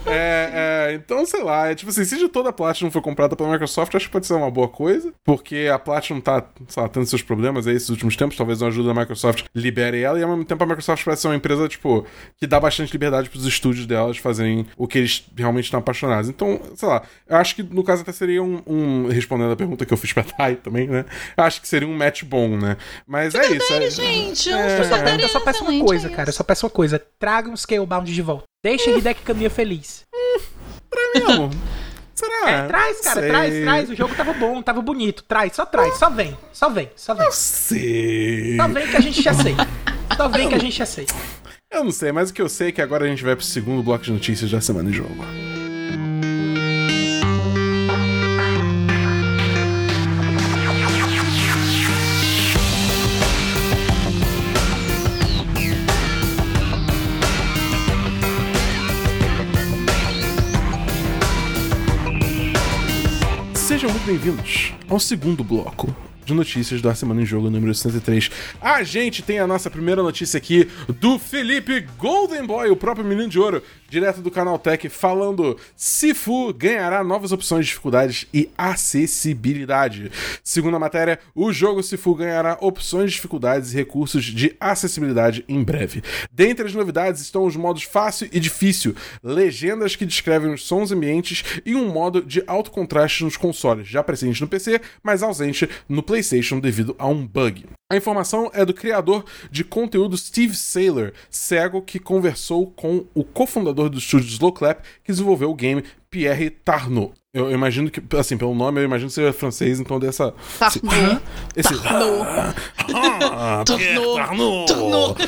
[0.05, 3.51] É, é, então, sei lá, é tipo assim, se toda a Platinum foi comprada pela
[3.51, 7.05] Microsoft, acho que pode ser uma boa coisa, porque a Platinum tá, sei lá, tendo
[7.05, 10.29] seus problemas aí esses últimos tempos, talvez uma ajuda da Microsoft libere ela, e ao
[10.29, 12.05] mesmo tempo a Microsoft parece ser uma empresa, tipo,
[12.37, 16.29] que dá bastante liberdade pros estúdios delas fazerem o que eles realmente estão apaixonados.
[16.29, 19.85] Então, sei lá, eu acho que no caso até seria um, um respondendo a pergunta
[19.85, 21.05] que eu fiz pra Thay também, né?
[21.37, 22.77] Eu acho que seria um match bom, né?
[23.07, 23.73] Mas é isso.
[23.73, 25.73] É, gente, é, é, eu só peço uma
[26.09, 28.43] coisa, cara, eu só peço uma coisa, traga um Scalebound de volta.
[28.63, 30.03] Deixa Hideki Kamiya feliz.
[30.89, 31.51] pra amor.
[32.13, 32.49] Será?
[32.49, 33.29] É, traz, cara, sei.
[33.29, 33.89] traz, traz.
[33.89, 35.23] O jogo tava bom, tava bonito.
[35.23, 36.37] Traz, só traz, só vem.
[36.51, 37.25] Só vem, só vem.
[37.25, 38.57] Eu sei.
[38.57, 39.55] Só vem que a gente já sei.
[40.17, 41.05] Só vem que a gente sei.
[41.71, 43.45] Eu não sei, mas o que eu sei é que agora a gente vai pro
[43.45, 45.23] segundo bloco de notícias da semana de jogo.
[64.09, 65.95] Bem-vindos ao segundo bloco
[66.25, 68.31] de notícias da Semana em Jogo número 63.
[68.59, 70.67] A gente tem a nossa primeira notícia aqui
[70.99, 76.53] do Felipe Golden Boy, o próprio menino de ouro, direto do canal Tech, falando: Sifu
[76.53, 80.11] ganhará novas opções de dificuldades e acessibilidade.
[80.43, 85.63] Segundo a matéria, o jogo Sifu ganhará opções de dificuldades e recursos de acessibilidade em
[85.63, 86.01] breve.
[86.31, 91.43] Dentre as novidades estão os modos fácil e difícil, legendas que descrevem os sons ambientes
[91.65, 96.03] e um modo de alto contraste nos consoles, já presente no PC, mas ausente no
[96.03, 97.65] PlayStation devido a um bug.
[97.91, 103.78] A informação é do criador de conteúdo Steve Saylor, cego que conversou com o cofundador
[103.87, 107.13] do estúdio Slow Clap que desenvolveu o game Pierre Tarnot.
[107.31, 110.33] Eu imagino que, assim, pelo nome, eu imagino que seja francês, então dessa.
[110.57, 111.21] Tarnot.
[111.55, 111.83] Esse.
[111.83, 112.55] Tarnot.
[114.17, 114.65] Tarnot.
[114.65, 115.21] Tarnot.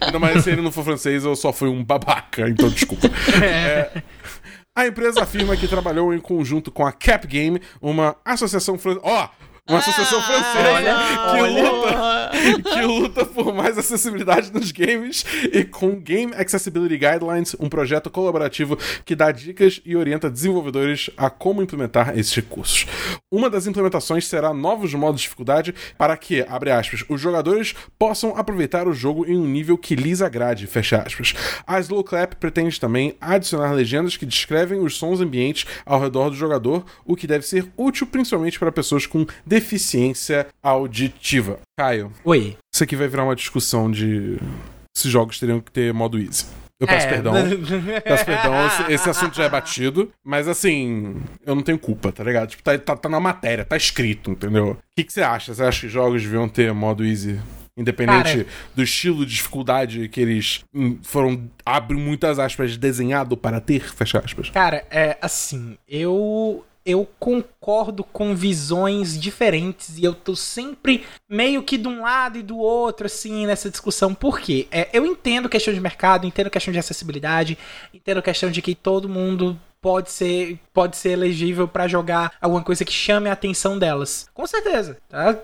[0.00, 3.06] Ainda mais se ele não for francês, eu só fui um babaca, então desculpa.
[3.42, 4.02] é.
[4.76, 9.24] A empresa afirma que trabalhou em conjunto com a Cap Game, uma associação Ó!
[9.24, 9.28] Oh,
[9.68, 15.96] uma associação ah, francesa que, luta, que luta por mais acessibilidade nos games e com
[15.96, 22.16] Game Accessibility Guidelines, um projeto colaborativo que dá dicas e orienta desenvolvedores a como implementar
[22.16, 22.86] esses recursos.
[23.32, 28.36] Uma das implementações será novos modos de dificuldade para que, abre aspas, os jogadores possam
[28.36, 31.34] aproveitar o jogo em um nível que lhes agrade, fecha aspas.
[31.66, 36.36] A Slow Clap pretende também adicionar legendas que descrevem os sons ambientes ao redor do
[36.36, 41.58] jogador, o que deve ser útil principalmente para pessoas com deficiência auditiva.
[41.76, 42.12] Caio.
[42.24, 42.56] Oi.
[42.72, 44.38] Isso aqui vai virar uma discussão de
[44.96, 46.46] se jogos teriam que ter modo easy.
[46.78, 47.10] Eu peço é.
[47.10, 47.32] perdão.
[48.04, 50.12] peço perdão, esse, esse, assunto já é batido.
[50.22, 52.50] Mas assim, eu não tenho culpa, tá ligado?
[52.50, 54.72] Tipo, tá, tá, tá na matéria, tá escrito, entendeu?
[54.72, 55.54] O que, que você acha?
[55.54, 57.40] Você acha que jogos deviam ter modo easy?
[57.78, 63.60] Independente Cara, do estilo de dificuldade que eles hum, foram, abre muitas aspas, desenhado para
[63.60, 64.48] ter, fecha aspas.
[64.48, 71.76] Cara, é assim, eu eu concordo com visões diferentes e eu tô sempre meio que
[71.76, 74.14] de um lado e do outro, assim, nessa discussão.
[74.14, 74.68] Por quê?
[74.70, 77.58] É, eu entendo questão de mercado, entendo questão de acessibilidade,
[77.92, 82.84] entendo questão de que todo mundo pode ser pode ser elegível para jogar alguma coisa
[82.84, 84.28] que chame a atenção delas.
[84.32, 85.36] Com certeza, tá?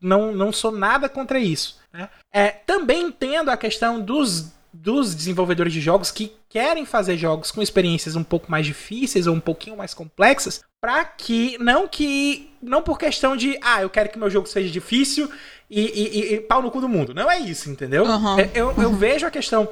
[0.00, 1.78] Não, não sou nada contra isso.
[1.92, 2.08] Né?
[2.32, 7.62] É, também entendo a questão dos dos desenvolvedores de jogos que querem fazer jogos com
[7.62, 12.82] experiências um pouco mais difíceis ou um pouquinho mais complexas, para que não que não
[12.82, 15.30] por questão de ah eu quero que meu jogo seja difícil
[15.68, 18.04] e, e, e pau no cu do mundo, não é isso, entendeu?
[18.04, 18.36] Uhum.
[18.54, 19.68] Eu, eu vejo a questão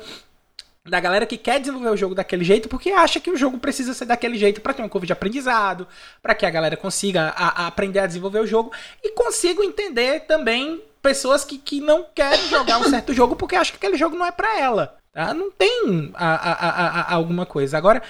[0.85, 3.95] da galera que quer desenvolver o jogo daquele jeito porque acha que o jogo precisa
[3.95, 5.87] ser daquele jeito para ter uma curva de aprendizado,
[6.23, 8.71] para que a galera consiga a, a aprender a desenvolver o jogo
[9.03, 13.73] e consigo entender também pessoas que, que não querem jogar um certo jogo porque acham
[13.73, 14.97] que aquele jogo não é para ela.
[15.17, 15.33] Tá?
[15.33, 17.79] Não tem a, a, a, alguma coisa.
[17.79, 18.03] Agora,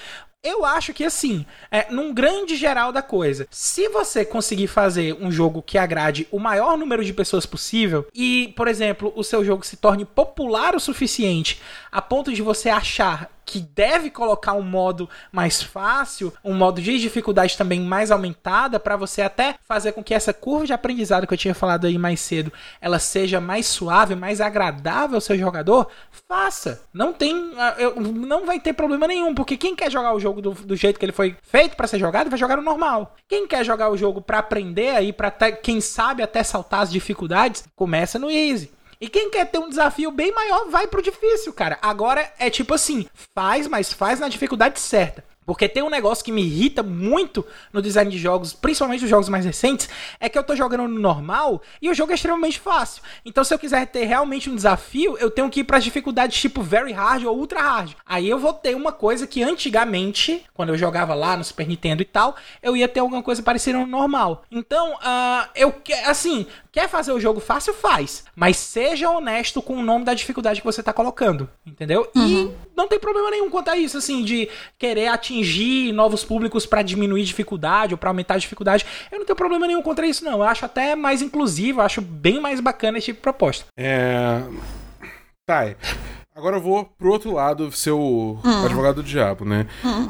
[0.43, 5.31] eu acho que assim, é, num grande geral da coisa, se você conseguir fazer um
[5.31, 9.65] jogo que agrade o maior número de pessoas possível e, por exemplo, o seu jogo
[9.65, 15.09] se torne popular o suficiente a ponto de você achar que deve colocar um modo
[15.31, 20.13] mais fácil, um modo de dificuldade também mais aumentada, para você até fazer com que
[20.13, 24.15] essa curva de aprendizado que eu tinha falado aí mais cedo, ela seja mais suave,
[24.15, 25.87] mais agradável ao seu jogador,
[26.27, 26.83] faça.
[26.93, 30.51] Não tem, ah, não vai ter problema nenhum, porque quem quer jogar o jogo do,
[30.51, 33.15] do jeito que ele foi feito para ser jogado, vai jogar o normal.
[33.29, 37.63] Quem quer jogar o jogo para aprender aí, para quem sabe até saltar as dificuldades,
[37.77, 38.76] começa no easy.
[38.99, 41.77] E quem quer ter um desafio bem maior, vai pro difícil, cara.
[41.81, 45.23] Agora é tipo assim, faz, mas faz na dificuldade certa.
[45.47, 49.29] Porque tem um negócio que me irrita muito no design de jogos, principalmente os jogos
[49.29, 49.87] mais recentes,
[50.19, 53.01] é que eu tô jogando no normal e o jogo é extremamente fácil.
[53.23, 56.61] Então, se eu quiser ter realmente um desafio, eu tenho que ir para dificuldades tipo
[56.61, 57.93] very hard ou ultra hard.
[58.05, 62.01] Aí eu vou ter uma coisa que antigamente, quando eu jogava lá no Super Nintendo
[62.01, 64.43] e tal, eu ia ter alguma coisa parecida no normal.
[64.51, 65.73] Então, uh, eu
[66.07, 68.25] assim, quer fazer o jogo fácil, faz.
[68.35, 71.49] Mas seja honesto com o nome da dificuldade que você tá colocando.
[71.65, 72.11] Entendeu?
[72.13, 72.27] Uhum.
[72.27, 76.65] E não tem problema nenhum quanto a isso, assim, de querer atingir atingir novos públicos
[76.65, 78.85] para diminuir dificuldade ou para aumentar a dificuldade.
[79.11, 80.33] Eu não tenho problema nenhum contra isso, não.
[80.33, 83.65] Eu acho até mais inclusivo, eu acho bem mais bacana esse tipo de proposta.
[83.77, 84.41] É.
[85.45, 85.75] Tá.
[86.35, 88.65] Agora eu vou pro outro lado ser o hum.
[88.65, 89.67] advogado do diabo, né?
[89.83, 90.09] Hum.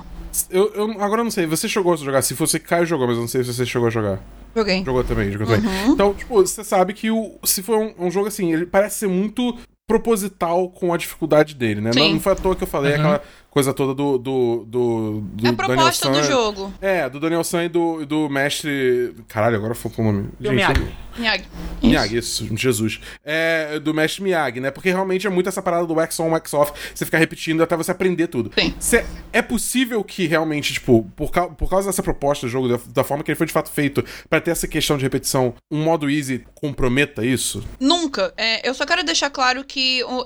[0.50, 2.22] Eu, eu, agora eu não sei, você chegou a jogar?
[2.22, 4.20] Se você Caio jogou, mas eu não sei se você chegou a jogar.
[4.56, 4.84] Joguei.
[4.84, 5.62] Jogou também, jogou uhum.
[5.62, 5.88] também.
[5.88, 9.08] Então, tipo, você sabe que o, se for um, um, jogo assim, ele parece ser
[9.08, 11.92] muito proposital com a dificuldade dele, né?
[11.96, 13.00] Não, não, foi à toa que eu falei uhum.
[13.00, 13.24] aquela
[13.58, 14.18] coisa toda do.
[14.18, 16.74] do, do, do é a proposta do jogo.
[16.82, 19.16] É, do Daniel San e do, do mestre.
[19.28, 20.30] Caralho, agora foi o nome.
[20.40, 20.88] Gente, Miyagi.
[21.18, 21.46] Miyagi.
[21.82, 23.00] Miyagi, isso, Jesus.
[23.26, 24.70] É, do mestre Miyagi, né?
[24.70, 27.76] Porque realmente é muito essa parada do wax on, wax off, você ficar repetindo até
[27.76, 28.52] você aprender tudo.
[28.60, 28.76] Sim.
[28.80, 32.80] Cê, é possível que realmente, tipo, por, ca por causa dessa proposta do jogo, da,
[32.94, 35.82] da, forma que ele foi de fato feito, para ter essa questão de repetição, um
[35.84, 37.64] modo easy comprometa isso?
[37.80, 38.34] Nunca.
[38.38, 39.77] É, eu só quero deixar claro que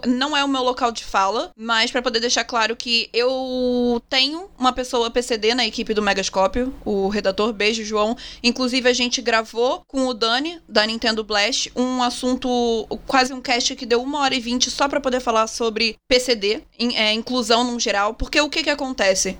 [0.05, 4.49] não é o meu local de fala, mas para poder deixar claro que eu tenho
[4.57, 8.15] uma pessoa PCD na equipe do Megascópio, o redator, beijo, João.
[8.43, 13.75] Inclusive, a gente gravou com o Dani, da Nintendo Blast, um assunto, quase um cast
[13.75, 16.63] que deu uma hora e vinte só para poder falar sobre PCD,
[16.95, 18.13] é, inclusão no geral.
[18.13, 19.37] Porque o que que acontece?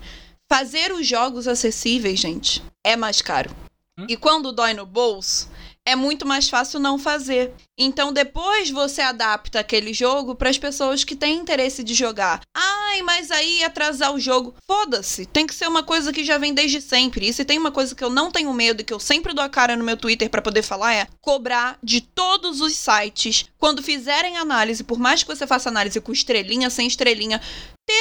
[0.48, 3.50] Fazer os jogos acessíveis, gente, é mais caro.
[3.98, 4.06] Hum?
[4.08, 5.48] E quando dói no bolso,
[5.86, 7.52] é muito mais fácil não fazer.
[7.76, 12.40] Então depois você adapta aquele jogo para as pessoas que têm interesse de jogar.
[12.54, 15.26] Ai, mas aí atrasar o jogo, foda-se.
[15.26, 17.28] Tem que ser uma coisa que já vem desde sempre.
[17.28, 19.44] E se tem uma coisa que eu não tenho medo e que eu sempre dou
[19.44, 23.82] a cara no meu Twitter para poder falar é cobrar de todos os sites quando
[23.82, 27.40] fizerem análise, por mais que você faça análise com estrelinha, sem estrelinha,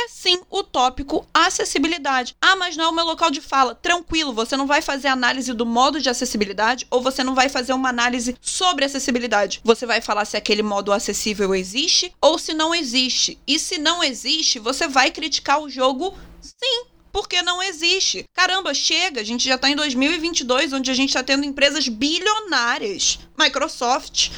[0.02, 2.36] ter sim o tópico acessibilidade.
[2.42, 3.76] Ah, mas não é o meu local de fala.
[3.76, 7.74] Tranquilo, você não vai fazer análise do modo de acessibilidade ou você não vai fazer
[7.74, 9.62] uma análise sobre acessibilidade.
[9.64, 13.38] Você vai falar se aquele modo acessível existe ou se não existe.
[13.46, 18.24] E se não existe, você vai criticar o jogo sim porque não existe.
[18.34, 23.20] Caramba, chega, a gente já tá em 2022, onde a gente tá tendo empresas bilionárias.
[23.38, 24.32] Microsoft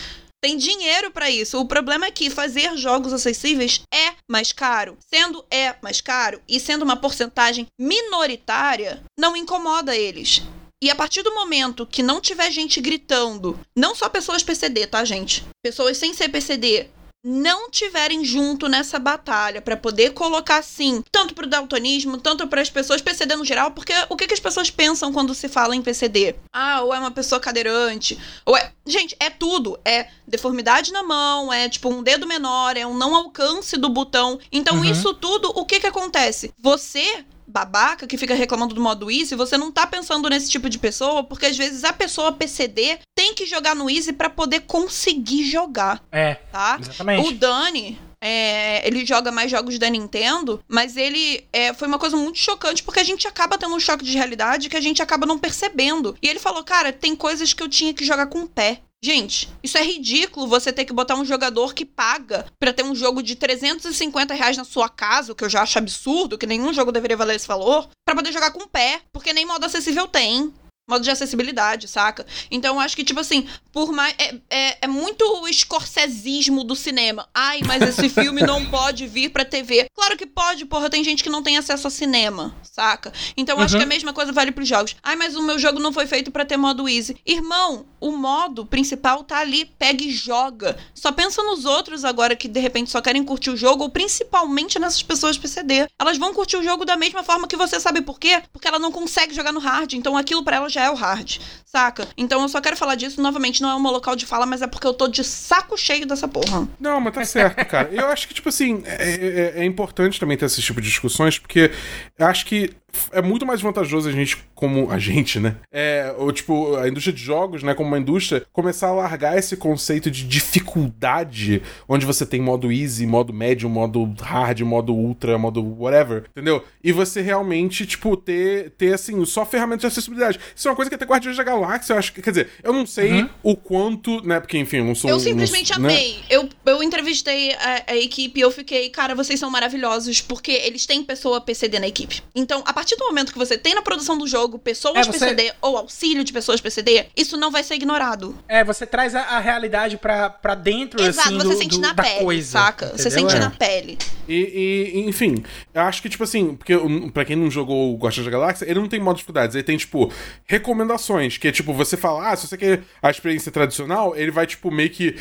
[0.43, 1.57] tem dinheiro para isso.
[1.57, 4.97] O problema é que fazer jogos acessíveis é mais caro.
[4.99, 10.41] Sendo é mais caro e sendo uma porcentagem minoritária, não incomoda eles.
[10.83, 15.05] E a partir do momento que não tiver gente gritando, não só pessoas PCD, tá,
[15.05, 15.45] gente?
[15.63, 16.89] Pessoas sem ser PCD
[17.23, 22.69] não tiverem junto nessa batalha para poder colocar sim, tanto pro daltonismo, tanto para as
[22.69, 25.81] pessoas PCD no geral, porque o que, que as pessoas pensam quando se fala em
[25.81, 26.35] PCD?
[26.51, 31.51] Ah, ou é uma pessoa cadeirante, ou é, gente, é tudo, é deformidade na mão,
[31.51, 34.37] é tipo um dedo menor, é um não alcance do botão.
[34.51, 34.85] Então uhum.
[34.85, 36.53] isso tudo, o que que acontece?
[36.59, 40.79] Você babaca que fica reclamando do modo easy, você não tá pensando nesse tipo de
[40.79, 45.45] pessoa, porque às vezes a pessoa PCD tem que jogar no easy para poder conseguir
[45.45, 46.01] jogar.
[46.11, 46.35] É.
[46.51, 46.77] Tá?
[46.79, 47.27] Exatamente.
[47.27, 52.15] O Dani, é, ele joga mais jogos da Nintendo, mas ele é, foi uma coisa
[52.15, 55.25] muito chocante porque a gente acaba tendo um choque de realidade que a gente acaba
[55.25, 56.15] não percebendo.
[56.21, 58.79] E ele falou, cara, tem coisas que eu tinha que jogar com o pé.
[59.05, 62.95] Gente, isso é ridículo você ter que botar um jogador que paga para ter um
[62.95, 66.71] jogo de 350 reais na sua casa, o que eu já acho absurdo, que nenhum
[66.71, 70.07] jogo deveria valer esse valor, para poder jogar com o pé, porque nem modo acessível
[70.07, 70.53] tem
[70.87, 72.25] modo de acessibilidade, saca?
[72.51, 74.13] Então acho que, tipo assim, por mais.
[74.17, 77.27] É, é, é, muito o escorsesismo do cinema.
[77.33, 79.87] Ai, mas esse filme não pode vir pra TV.
[79.93, 83.13] Claro que pode, porra, tem gente que não tem acesso a cinema, saca?
[83.37, 83.63] Então uhum.
[83.63, 84.95] acho que a mesma coisa vale pros jogos.
[85.01, 87.15] Ai, mas o meu jogo não foi feito para ter modo easy.
[87.25, 90.77] Irmão, o modo principal tá ali, pega e joga.
[90.93, 94.77] Só pensa nos outros agora que de repente só querem curtir o jogo, ou principalmente
[94.77, 95.87] nessas pessoas PCD.
[95.97, 98.43] Elas vão curtir o jogo da mesma forma que você sabe por quê?
[98.51, 99.93] Porque ela não consegue jogar no hard.
[99.93, 102.07] Então aquilo para elas já é o hard, saca?
[102.17, 104.67] Então eu só quero falar disso, novamente, não é um local de fala, mas é
[104.67, 106.67] porque eu tô de saco cheio dessa porra.
[106.79, 107.89] Não, mas tá certo, cara.
[107.91, 111.37] Eu acho que, tipo assim, é, é, é importante também ter esse tipo de discussões,
[111.39, 111.71] porque
[112.19, 112.71] acho que
[113.11, 115.55] é muito mais vantajoso a gente, como a gente, né?
[115.71, 119.55] É, ou tipo, a indústria de jogos, né, como uma indústria, começar a largar esse
[119.57, 125.63] conceito de dificuldade, onde você tem modo easy, modo médio, modo hard, modo ultra, modo
[125.79, 126.63] whatever, entendeu?
[126.83, 130.39] E você realmente, tipo, ter, ter assim, só ferramentas de acessibilidade.
[130.55, 132.73] Isso é uma coisa que até Guardiões da Galáxia, eu acho que, quer dizer, eu
[132.73, 133.29] não sei uhum.
[133.43, 135.93] o quanto, né, porque enfim, eu não sou Eu simplesmente não, né?
[135.93, 136.13] amei.
[136.13, 136.19] Né?
[136.29, 140.85] Eu, eu entrevistei a, a equipe e eu fiquei, cara, vocês são maravilhosos, porque eles
[140.85, 142.21] têm pessoa PCD na equipe.
[142.35, 145.19] Então, a partir do momento que você tem na produção do jogo pessoas é, você...
[145.19, 148.35] PCD ou auxílio de pessoas PCD, isso não vai ser ignorado.
[148.47, 151.81] É, você traz a, a realidade pra, pra dentro, Exato, assim, você do, sente do,
[151.81, 152.85] na pele, coisa, saca?
[152.85, 153.03] Entendeu?
[153.03, 153.39] Você sente é.
[153.39, 153.97] na pele.
[154.27, 155.43] E, e, enfim,
[155.73, 156.73] eu acho que, tipo assim, porque
[157.13, 159.63] pra quem não jogou o Guardiões da Galáxia, ele não tem modo de dificuldades, ele
[159.63, 160.11] tem, tipo,
[160.45, 164.45] recomendações, que é, tipo, você fala, ah, se você quer a experiência tradicional, ele vai,
[164.45, 165.15] tipo, meio que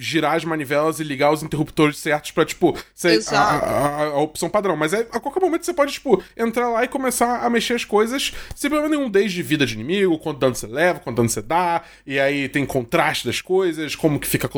[0.00, 4.48] girar as manivelas e ligar os interruptores certos pra, tipo, ser a, a, a, opção
[4.48, 4.76] padrão.
[4.76, 7.84] Mas é, a qualquer momento você pode, tipo, entrar lá e começar a mexer as
[7.84, 11.42] coisas sem problema nenhum, desde vida de inimigo, quanto dano você leva, quanto dano você
[11.42, 14.48] dá, e aí tem contraste das coisas, como que fica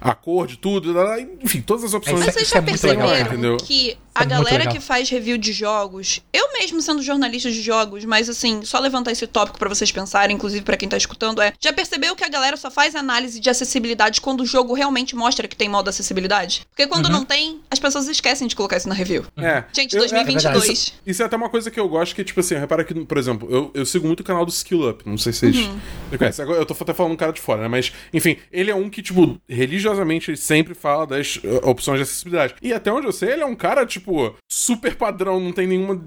[0.00, 0.92] a cor de tudo,
[1.40, 2.24] enfim, todas as opções.
[2.24, 6.52] Mas vocês já é perceberam legal, que a galera que faz review de jogos, eu
[6.52, 10.64] mesmo sendo jornalista de jogos, mas assim, só levantar esse tópico para vocês pensarem, inclusive
[10.64, 14.20] para quem tá escutando, é, já percebeu que a galera só faz análise de acessibilidade
[14.20, 16.66] quando o jogo realmente mostra que tem modo acessibilidade?
[16.70, 17.12] Porque quando uhum.
[17.12, 19.24] não tem, as pessoas esquecem de colocar isso na review.
[19.36, 19.64] É.
[19.72, 20.68] Gente, 2022.
[20.68, 22.94] É isso, isso é até uma coisa que eu gosto que tipo assim, repara que,
[22.94, 25.02] por exemplo, eu, eu sigo muito o canal do Skill Up.
[25.06, 25.78] Não sei se vocês uhum.
[26.18, 26.44] conhecem.
[26.44, 27.68] Eu tô até falando um cara de fora, né?
[27.68, 32.02] Mas, enfim, ele é um que, tipo, religiosamente, ele sempre fala das uh, opções de
[32.02, 32.54] acessibilidade.
[32.62, 34.03] E até onde eu sei, ele é um cara, tipo,
[34.48, 36.00] super padrão, não tem nenhuma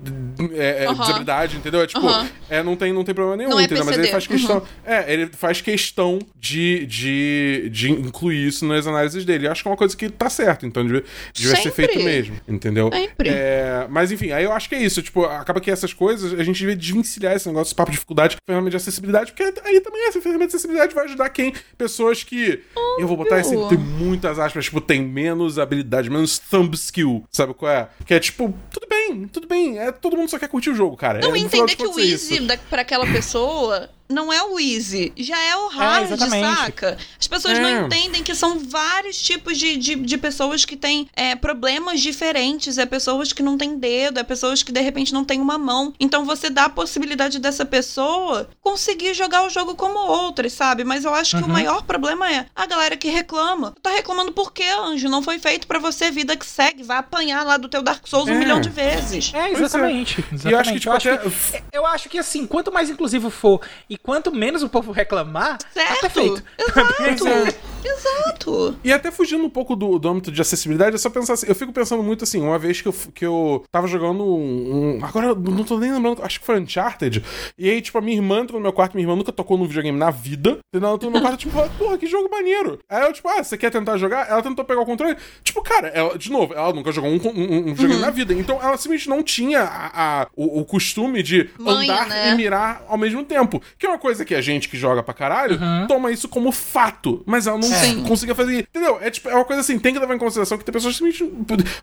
[0.53, 0.95] é, uhum.
[0.95, 1.81] desabilidade, entendeu?
[1.81, 2.27] É tipo, uhum.
[2.49, 3.85] é, não, tem, não tem problema nenhum, é entendeu?
[3.85, 4.57] Mas ele faz questão.
[4.57, 4.65] Uhum.
[4.85, 9.47] É, ele faz questão de, de, de incluir isso nas análises dele.
[9.47, 12.37] Eu acho que é uma coisa que tá certo, então devia, devia ser feito mesmo,
[12.47, 12.89] entendeu?
[12.91, 13.29] Sempre.
[13.29, 15.01] É, mas enfim, aí eu acho que é isso.
[15.01, 18.37] Tipo, acaba que essas coisas a gente devia desvencilhar esse negócio, esse papo de dificuldade,
[18.47, 21.53] ferramenta de acessibilidade, porque aí também essa ferramenta de acessibilidade vai ajudar quem?
[21.77, 22.61] Pessoas que.
[22.75, 23.03] Óbvio.
[23.03, 27.53] Eu vou botar esse tem muitas aspas, tipo, tem menos habilidade, menos thumb skill, sabe
[27.53, 27.86] qual é?
[28.05, 30.95] Que é tipo, tudo bem, tudo bem, é, todo mundo só quer curtir o jogo,
[30.95, 31.19] cara.
[31.19, 35.37] Não, é, entender que o easy da, pra aquela pessoa não é o easy, já
[35.37, 36.97] é o hard, é, saca?
[37.19, 37.61] As pessoas é.
[37.61, 42.77] não entendem que são vários tipos de, de, de pessoas que têm é, problemas diferentes,
[42.77, 45.93] é pessoas que não têm dedo, é pessoas que de repente não têm uma mão.
[45.99, 50.83] Então você dá a possibilidade dessa pessoa conseguir jogar o jogo como outras, sabe?
[50.83, 51.49] Mas eu acho que uhum.
[51.49, 53.73] o maior problema é a galera que reclama.
[53.81, 55.09] Tá reclamando por quê, anjo?
[55.09, 58.29] Não foi feito para você, vida que segue, vai apanhar lá do teu Dark Souls
[58.29, 58.37] um é.
[58.37, 59.33] milhão de vezes.
[59.33, 60.23] É, exatamente.
[60.31, 60.51] exatamente.
[60.51, 63.61] eu acho que, tipo, eu, acho que, eu acho que assim, quanto mais inclusivo for
[63.89, 65.95] e quanto menos o povo reclamar, tá certo.
[65.95, 66.43] tá perfeito.
[66.57, 67.55] Exato.
[67.83, 68.77] Exato.
[68.83, 71.55] E até fugindo um pouco do, do âmbito de acessibilidade, é só pensar assim, eu
[71.55, 75.33] fico pensando muito assim, uma vez que eu, que eu tava jogando um, um Agora,
[75.35, 77.23] não tô nem lembrando, acho que foi Uncharted.
[77.57, 79.65] E aí, tipo, a minha irmã entrou no meu quarto, minha irmã nunca tocou num
[79.65, 80.59] videogame na vida.
[80.69, 80.87] Entendeu?
[80.87, 82.79] Ela entrou no meu quarto, tipo, porra, que jogo maneiro.
[82.89, 84.29] Aí eu, tipo, ah, você quer tentar jogar?
[84.29, 85.15] Ela tentou pegar o controle.
[85.43, 87.99] Tipo, cara, ela, de novo, ela nunca jogou um, um, um videogame uhum.
[88.01, 88.33] na vida.
[88.33, 92.31] Então ela simplesmente não tinha a, a o, o, costume de Mãe, andar né?
[92.31, 93.61] e mirar ao mesmo tempo.
[93.77, 95.87] Que é uma coisa que a gente que joga pra caralho uhum.
[95.87, 97.23] toma isso como fato.
[97.25, 98.07] Mas ela não é.
[98.07, 98.59] conseguia fazer.
[98.59, 98.97] Entendeu?
[99.01, 101.33] É, tipo, é uma coisa assim, tem que levar em consideração que tem pessoas simplesmente.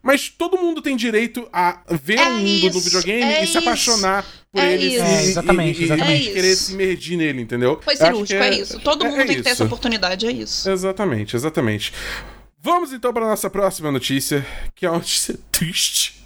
[0.02, 3.46] Mas todo mundo tem direito a ver é o mundo isso, do videogame é e
[3.46, 4.94] se apaixonar por é ele.
[4.94, 5.04] Isso.
[5.04, 6.30] É, exatamente, e, exatamente.
[6.30, 7.80] E, querer se imergir nele, entendeu?
[7.82, 8.80] Foi cirúrgico, é, é, isso.
[8.80, 10.70] Todo mundo tem que ter essa oportunidade, é isso.
[10.70, 11.92] Exatamente, exatamente.
[12.60, 16.24] Vamos então para a nossa próxima notícia, que é uma notícia triste.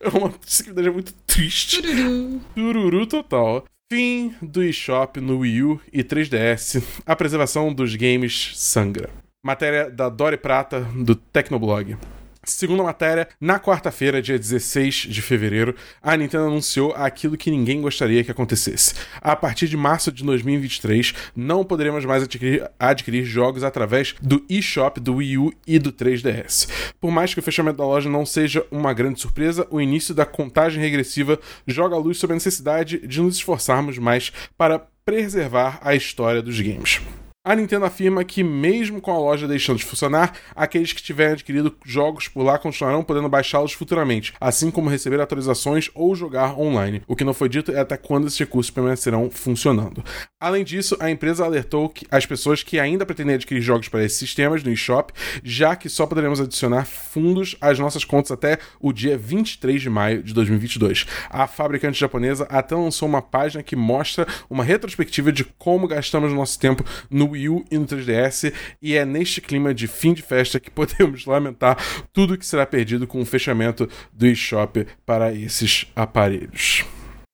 [0.00, 1.82] É uma notícia que é muito triste.
[1.82, 2.40] Tururu.
[2.54, 3.64] Tururu total.
[3.92, 6.80] Fim do eShop no Wii U e 3DS.
[7.04, 9.10] A preservação dos games sangra.
[9.44, 11.96] Matéria da Dori Prata, do Tecnoblog.
[12.42, 17.82] Segundo a matéria, na quarta-feira, dia 16 de fevereiro, a Nintendo anunciou aquilo que ninguém
[17.82, 18.94] gostaria que acontecesse.
[19.20, 24.98] A partir de março de 2023, não poderemos mais adquirir, adquirir jogos através do eShop
[24.98, 26.68] do Wii U e do 3DS.
[26.98, 30.24] Por mais que o fechamento da loja não seja uma grande surpresa, o início da
[30.24, 35.94] contagem regressiva joga a luz sobre a necessidade de nos esforçarmos mais para preservar a
[35.94, 37.00] história dos games.
[37.42, 41.74] A Nintendo afirma que, mesmo com a loja deixando de funcionar, aqueles que tiverem adquirido
[41.86, 47.00] jogos por lá continuarão podendo baixá-los futuramente, assim como receber atualizações ou jogar online.
[47.08, 50.04] O que não foi dito é até quando esses recursos permanecerão funcionando.
[50.38, 54.62] Além disso, a empresa alertou as pessoas que ainda pretendem adquirir jogos para esses sistemas
[54.62, 55.10] no eShop,
[55.42, 60.22] já que só poderemos adicionar fundos às nossas contas até o dia 23 de maio
[60.22, 61.06] de 2022.
[61.30, 66.58] A fabricante japonesa até lançou uma página que mostra uma retrospectiva de como gastamos nosso
[66.58, 70.60] tempo no Wii U e no 3DS, e é neste clima de fim de festa
[70.60, 71.76] que podemos lamentar
[72.12, 76.84] tudo que será perdido com o fechamento do eShop para esses aparelhos.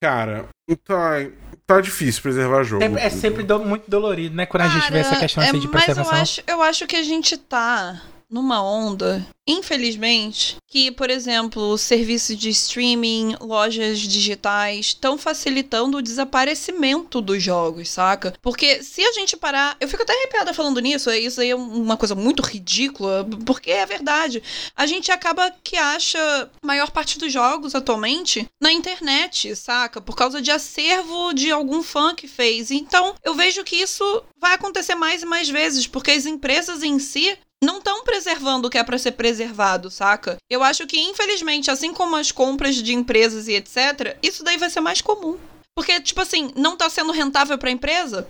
[0.03, 0.47] Cara,
[0.85, 1.27] tá,
[1.67, 2.85] tá difícil preservar jogo.
[2.85, 4.45] É, é sempre do, muito dolorido, né?
[4.45, 6.13] Quando Cara, a gente vê essa questão assim, de preservação.
[6.13, 11.79] Mas eu acho, eu acho que a gente tá numa onda, infelizmente, que, por exemplo,
[11.79, 18.35] serviços de streaming, lojas digitais estão facilitando o desaparecimento dos jogos, saca?
[18.43, 19.77] Porque se a gente parar.
[19.81, 23.87] Eu fico até arrepiada falando nisso, isso aí é uma coisa muito ridícula, porque é
[23.87, 24.43] verdade.
[24.75, 30.01] A gente acaba que acha maior parte dos jogos atualmente na internet, saca?
[30.01, 32.71] Por causa de acervo de algum fã que fez.
[32.71, 36.99] Então, eu vejo que isso vai acontecer mais e mais vezes, porque as empresas em
[36.99, 40.37] si não estão preservando o que é para ser preservado, saca?
[40.51, 44.71] Eu acho que, infelizmente, assim como as compras de empresas e etc., isso daí vai
[44.71, 45.39] ser mais comum.
[45.75, 48.29] Porque, tipo assim, não tá sendo rentável pra empresa?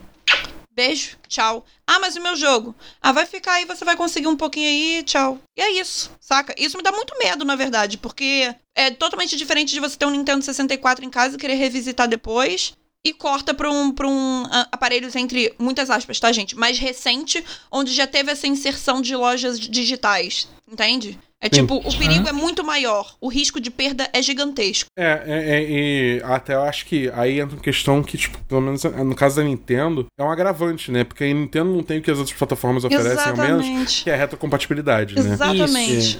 [0.72, 1.64] Beijo, tchau.
[1.86, 2.74] Ah, mas o meu jogo?
[3.00, 5.38] Ah, vai ficar aí, você vai conseguir um pouquinho aí, tchau.
[5.56, 6.54] E é isso, saca?
[6.58, 10.10] Isso me dá muito medo, na verdade, porque é totalmente diferente de você ter um
[10.10, 12.74] Nintendo 64 em casa e querer revisitar depois
[13.06, 16.56] e corta para um, pra um uh, aparelhos entre muitas aspas, tá, gente?
[16.56, 21.16] Mais recente, onde já teve essa inserção de lojas digitais, entende?
[21.40, 21.88] É tipo, Sim.
[21.88, 24.88] o perigo é muito maior, o risco de perda é gigantesco.
[24.98, 28.62] É, é, é, e até eu acho que aí entra uma questão que, tipo, pelo
[28.62, 31.04] menos no caso da Nintendo, é um agravante, né?
[31.04, 33.50] Porque a Nintendo não tem o que as outras plataformas oferecem, Exatamente.
[33.52, 35.34] ao menos, que é a retrocompatibilidade, né?
[35.34, 36.18] Exatamente.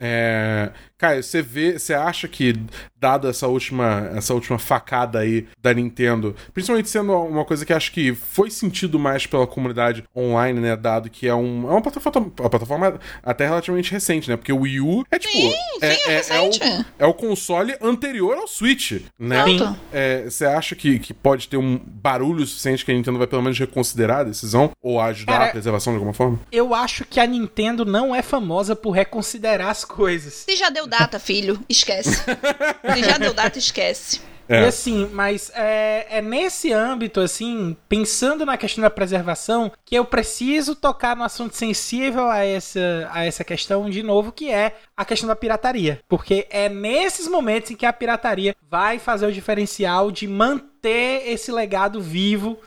[0.00, 0.70] É,
[1.02, 2.54] Cara, você vê, você acha que,
[2.96, 7.90] dado essa última, essa última facada aí da Nintendo, principalmente sendo uma coisa que acho
[7.90, 10.76] que foi sentido mais pela comunidade online, né?
[10.76, 14.36] Dado que é, um, é uma plataforma, uma plataforma até relativamente recente, né?
[14.36, 15.32] Porque o Wii U é tipo.
[15.32, 19.42] Sim, é, sim, é, é, é, o, é o console anterior ao Switch, né?
[19.92, 23.42] É, você acha que, que pode ter um barulho suficiente que a Nintendo vai pelo
[23.42, 24.70] menos reconsiderar a decisão?
[24.80, 26.38] Ou ajudar Cara, a preservação de alguma forma?
[26.52, 30.44] Eu acho que a Nintendo não é famosa por reconsiderar as coisas.
[30.48, 32.22] Se já deu data, filho, esquece.
[32.94, 34.20] Se já deu data, esquece.
[34.46, 34.62] É.
[34.62, 40.04] E assim, mas é, é, nesse âmbito, assim, pensando na questão da preservação, que eu
[40.04, 45.04] preciso tocar no assunto sensível a essa, a essa questão de novo, que é a
[45.04, 46.00] questão da pirataria.
[46.06, 51.50] Porque é nesses momentos em que a pirataria vai fazer o diferencial de manter esse
[51.50, 52.58] legado vivo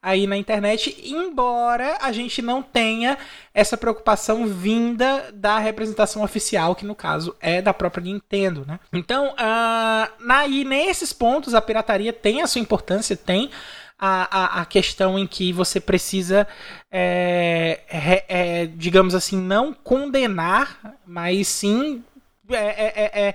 [0.00, 3.18] aí na internet, embora a gente não tenha
[3.52, 8.78] essa preocupação vinda da representação oficial, que no caso é da própria Nintendo, né?
[8.92, 13.50] Então, uh, na, e nesses pontos a pirataria tem a sua importância, tem
[13.98, 16.46] a, a, a questão em que você precisa,
[16.90, 22.04] é, é, é, digamos assim, não condenar, mas sim
[22.50, 23.34] é, é, é, é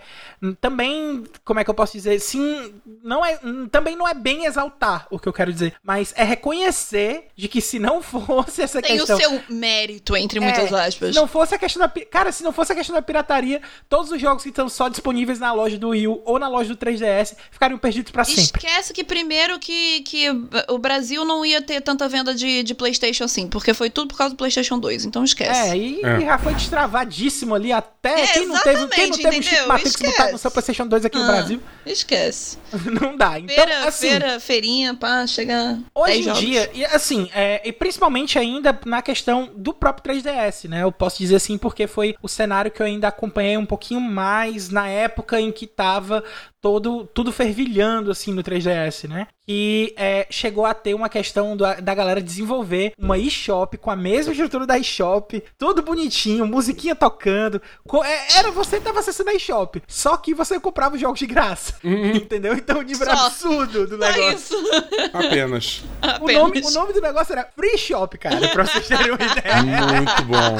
[0.59, 2.20] também, como é que eu posso dizer?
[2.20, 3.39] Sim, não é,
[3.72, 7.61] também não é bem exaltar o que eu quero dizer, mas é reconhecer de que
[7.61, 9.18] se não fosse essa Tem questão.
[9.18, 11.09] Tem o seu mérito, entre muitas é, aspas.
[11.09, 11.89] Se não fosse a questão da.
[12.05, 15.39] Cara, se não fosse a questão da pirataria, todos os jogos que estão só disponíveis
[15.39, 18.43] na loja do Wii U ou na loja do 3DS ficariam perdidos para sempre.
[18.43, 20.30] Esquece que primeiro que, que
[20.70, 24.18] o Brasil não ia ter tanta venda de, de PlayStation assim, porque foi tudo por
[24.18, 25.70] causa do PlayStation 2, então esquece.
[25.72, 26.22] É, e, é.
[26.22, 28.22] já foi destravadíssimo ali até.
[28.22, 31.06] É, quem não teve, quem não teve o chip Matrix botado no seu PlayStation 2
[31.06, 31.62] aqui ah, no Brasil.
[31.86, 32.58] Esquece.
[33.01, 33.39] não dá.
[33.39, 35.80] Então, feira, assim, feira, feirinha, pá, chega.
[35.93, 36.39] Hoje em jogos.
[36.39, 40.84] dia, e assim, é, e principalmente ainda na questão do próprio 3DS, né?
[40.84, 44.70] Eu posso dizer assim porque foi o cenário que eu ainda acompanhei um pouquinho mais
[44.70, 46.24] na época em que tava
[46.62, 49.28] todo tudo fervilhando assim no 3DS, né?
[49.45, 53.95] Que é, chegou a ter uma questão da, da galera desenvolver uma eShop com a
[53.95, 57.61] mesma estrutura da eShop, tudo bonitinho, musiquinha tocando.
[58.05, 61.75] É, era você tava acessando a eShop, só que você comprava os jogos de graça,
[61.83, 62.11] uhum.
[62.15, 62.53] entendeu?
[62.53, 63.25] Então o nível só.
[63.25, 64.57] absurdo do negócio.
[65.13, 65.83] Apenas.
[66.21, 69.61] O, nome, o nome do negócio era Free Shop, cara, pra vocês terem uma ideia.
[69.61, 70.57] Muito bom,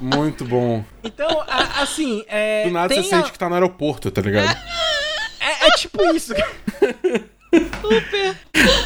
[0.00, 0.84] muito bom.
[1.02, 3.04] Então, a, assim, é, Do nada você a...
[3.04, 4.56] sente que tá no aeroporto, tá ligado?
[5.46, 6.32] É, é tipo isso.
[7.80, 8.36] Super.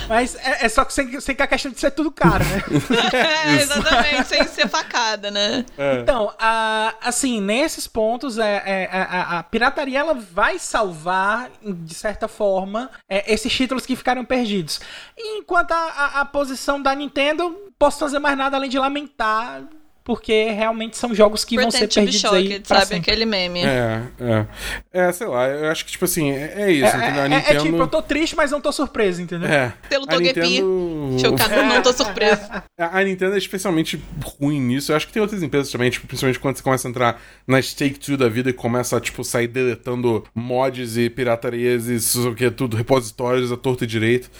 [0.09, 2.63] Mas é, é, só que sem, sem que a questão de ser tudo caro, né?
[3.13, 5.65] é, exatamente, sem ser facada, né?
[5.77, 6.01] É.
[6.01, 12.27] Então, a, assim, nesses pontos, é, é a, a, pirataria ela vai salvar, de certa
[12.29, 14.81] forma, é, esses títulos que ficaram perdidos.
[15.17, 19.63] Enquanto a, a posição da Nintendo, posso fazer mais nada além de lamentar
[20.09, 22.95] porque realmente são jogos que Pretend vão ser perdidos shocked, aí pra sabe?
[22.95, 23.11] Sempre.
[23.11, 23.61] Aquele meme.
[23.61, 24.47] É, é.
[24.91, 27.23] É, sei lá, eu acho que, tipo assim, é, é isso, é, entendeu?
[27.25, 27.59] A Nintendo...
[27.59, 29.47] é, tipo, eu tô triste, mas não tô surpreso, entendeu?
[29.47, 29.75] É.
[29.87, 30.41] Pelo Togepi.
[30.41, 31.17] Nintendo...
[31.21, 32.41] Chocado, não tô surpreso.
[32.79, 34.03] A Nintendo é especialmente
[34.41, 34.93] ruim nisso.
[34.93, 37.61] Eu acho que tem outras empresas também, tipo, principalmente quando você começa a entrar na
[37.61, 42.35] Take-Two da vida e começa a, tipo, sair deletando mods e piratarias e isso, o
[42.35, 44.31] que, tudo, repositórios a torto e direito.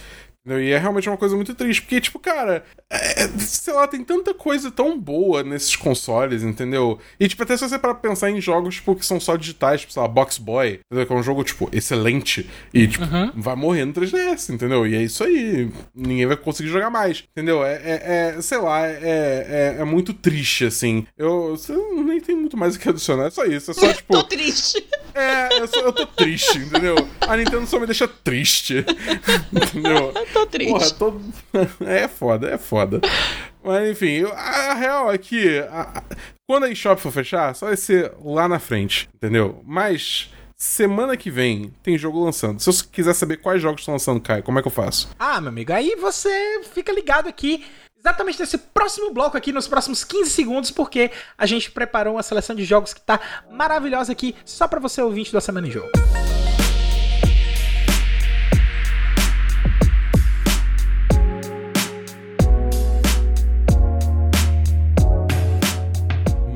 [0.47, 4.33] E é realmente uma coisa muito triste, porque, tipo, cara, é, sei lá, tem tanta
[4.33, 6.97] coisa tão boa nesses consoles, entendeu?
[7.19, 9.93] E, tipo, até se você para pensar em jogos, tipo, que são só digitais, tipo,
[9.93, 11.05] sei lá, Box Boy, entendeu?
[11.05, 13.31] que é um jogo, tipo, excelente, e, tipo, uhum.
[13.35, 14.87] vai morrer no 3DS, entendeu?
[14.87, 17.63] E é isso aí, ninguém vai conseguir jogar mais, entendeu?
[17.63, 21.05] É, é, é sei lá, é, é, é, muito triste, assim.
[21.17, 24.13] Eu, eu nem tenho muito mais o que adicionar, é só isso, é só, tipo...
[24.13, 24.87] tô triste.
[25.13, 26.95] É, eu, só, eu tô triste, entendeu?
[27.21, 28.85] A Nintendo só me deixa triste,
[29.51, 30.13] entendeu?
[30.33, 30.71] tô triste.
[30.71, 31.21] Porra, tô...
[31.85, 33.01] É foda, é foda.
[33.63, 36.03] Mas enfim, a, a real é que a, a,
[36.47, 39.61] quando a eShop for fechar, só vai ser lá na frente, entendeu?
[39.65, 42.59] Mas semana que vem tem jogo lançando.
[42.59, 45.09] Se você quiser saber quais jogos estão lançando, Caio, como é que eu faço?
[45.17, 47.65] Ah, meu amigo, aí você fica ligado aqui
[47.97, 52.55] exatamente nesse próximo bloco aqui, nos próximos 15 segundos, porque a gente preparou uma seleção
[52.55, 55.89] de jogos que tá maravilhosa aqui, só para você ouvinte da Semana em Jogo.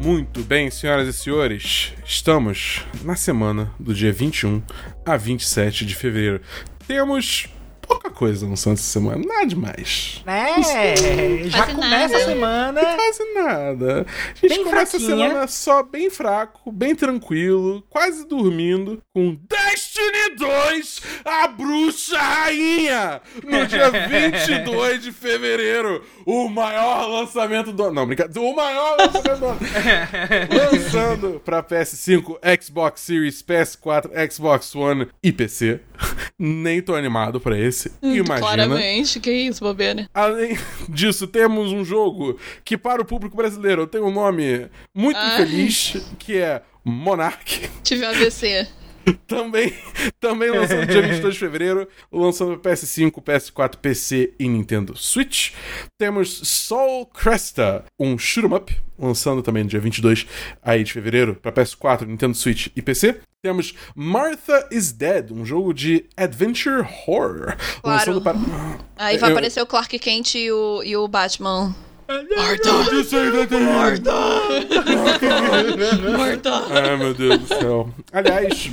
[0.04, 4.62] Muito bem, senhoras e senhores, estamos na semana do dia 21
[5.06, 6.42] a 27 de fevereiro.
[6.86, 7.48] Temos
[7.88, 10.22] pouca coisa no Santos essa semana, nada demais.
[10.26, 12.18] É, já começa nada.
[12.18, 12.82] a semana.
[12.96, 14.06] Quase nada.
[14.08, 15.26] A gente bem começa fraquinha.
[15.26, 23.22] a semana só bem fraco, bem tranquilo, quase dormindo, com Destiny 2, a bruxa rainha,
[23.44, 26.04] no dia 22 de fevereiro.
[26.26, 28.40] O maior lançamento do Não, brincadeira.
[28.42, 29.60] O maior lançamento do ano.
[30.72, 35.80] Lançando pra PS5, Xbox Series, PS4, Xbox One e PC.
[36.38, 37.92] Nem tô animado pra esse.
[38.02, 38.40] Hum, Imagina.
[38.40, 40.10] Claramente, que isso, bobeira.
[40.14, 40.58] Além
[40.90, 45.34] disso, temos um jogo que, para o público brasileiro, tem um nome muito Ai.
[45.42, 47.70] infeliz, que é Monarch.
[47.84, 48.68] Tive AVC.
[49.28, 49.74] também,
[50.20, 55.52] também lançando dia 22 de fevereiro, lançando PS5, PS4, PC e Nintendo Switch.
[55.98, 60.26] Temos Soul Cresta, um shoot 'em up, lançando também no dia 22
[60.62, 63.20] aí de fevereiro para PS4, Nintendo Switch e PC.
[63.44, 67.58] Temos Martha is Dead, um jogo de adventure horror.
[67.82, 67.98] Claro.
[67.98, 68.38] Lançando para...
[68.96, 69.34] Aí vai Eu...
[69.34, 71.76] aparecer o Clark Kent e o, e o Batman
[72.08, 72.72] Morta!
[73.60, 74.14] Morta!
[76.18, 76.66] Morta!
[76.70, 77.94] Ai, meu Deus do céu.
[78.12, 78.70] Aliás,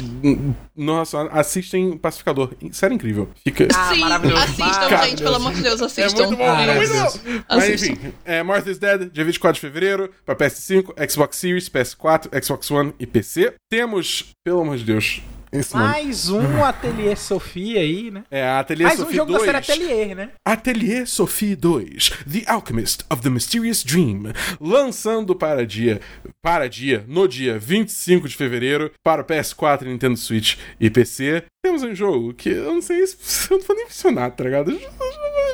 [0.77, 2.51] nossa, assistem Pacificador.
[2.73, 3.29] Sério incrível.
[3.45, 3.69] Fica.
[3.75, 6.23] Ah, Sim, assistam, Cara, gente, pelo amor de Deus, assistam.
[6.23, 7.43] É muito bom, ah, é muito bom.
[7.49, 12.71] Mas enfim, é, Martha's Dead, dia 24 de fevereiro, pra PS5, Xbox Series, PS4, Xbox
[12.71, 13.55] One e PC.
[13.71, 15.23] Temos, pelo amor de Deus,
[15.53, 16.47] esse Mais nome.
[16.47, 18.25] um Ateliê Sofia aí, né?
[18.31, 19.43] É, Ateliê Mais Sophie um jogo 2.
[19.47, 20.31] da série Ateliê, né?
[20.45, 26.01] Ateliê Sophie 2, The Alchemist of the Mysterious Dream, lançando para dia,
[26.43, 31.45] para dia, no dia 25 de fevereiro, para PS4, Nintendo Switch e PC.
[31.63, 34.71] Temos um jogo que eu não sei se eu não vou nem mencionar, tá ligado?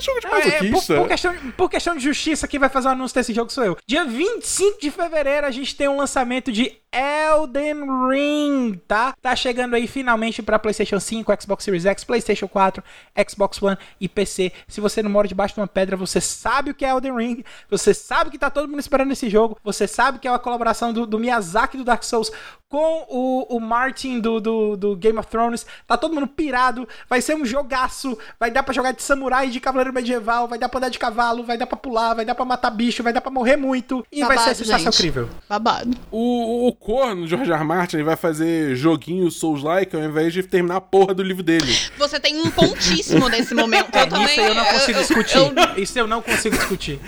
[0.00, 0.92] Jogo de masoquista.
[0.92, 3.50] É, por, por, questão, por questão de justiça, quem vai fazer o anúncio desse jogo
[3.50, 3.76] sou eu.
[3.86, 9.14] Dia 25 de fevereiro a gente tem um lançamento de Elden Ring, tá?
[9.20, 12.82] Tá chegando aí finalmente para PlayStation 5, Xbox Series X, PlayStation 4,
[13.28, 14.52] Xbox One e PC.
[14.66, 17.44] Se você não mora debaixo de uma pedra, você sabe o que é Elden Ring,
[17.68, 20.92] você sabe que tá todo mundo esperando esse jogo, você sabe que é uma colaboração
[20.92, 22.30] do, do Miyazaki do Dark Souls
[22.68, 25.66] com o, o Martin do, do, do, Game of Thrones.
[25.86, 26.88] Tá todo mundo pirado.
[27.08, 28.18] Vai ser um jogaço.
[28.38, 30.48] Vai dar pra jogar de samurai, de cavaleiro medieval.
[30.48, 31.44] Vai dar pra andar de cavalo.
[31.44, 32.14] Vai dar pra pular.
[32.14, 33.02] Vai dar pra matar bicho.
[33.02, 34.04] Vai dar pra morrer muito.
[34.10, 35.28] E Babado, vai ser sensação incrível.
[35.48, 35.96] Babado.
[36.10, 37.64] O, o corno, George R.
[37.64, 41.72] Martin, vai fazer joguinho Souls-like ao invés de terminar a porra do livro dele.
[41.98, 43.94] Você tem um pontíssimo nesse momento.
[43.94, 44.26] É, eu também.
[44.26, 45.36] Isso eu não consigo discutir.
[45.38, 45.54] Eu...
[45.76, 47.00] Isso eu não consigo discutir.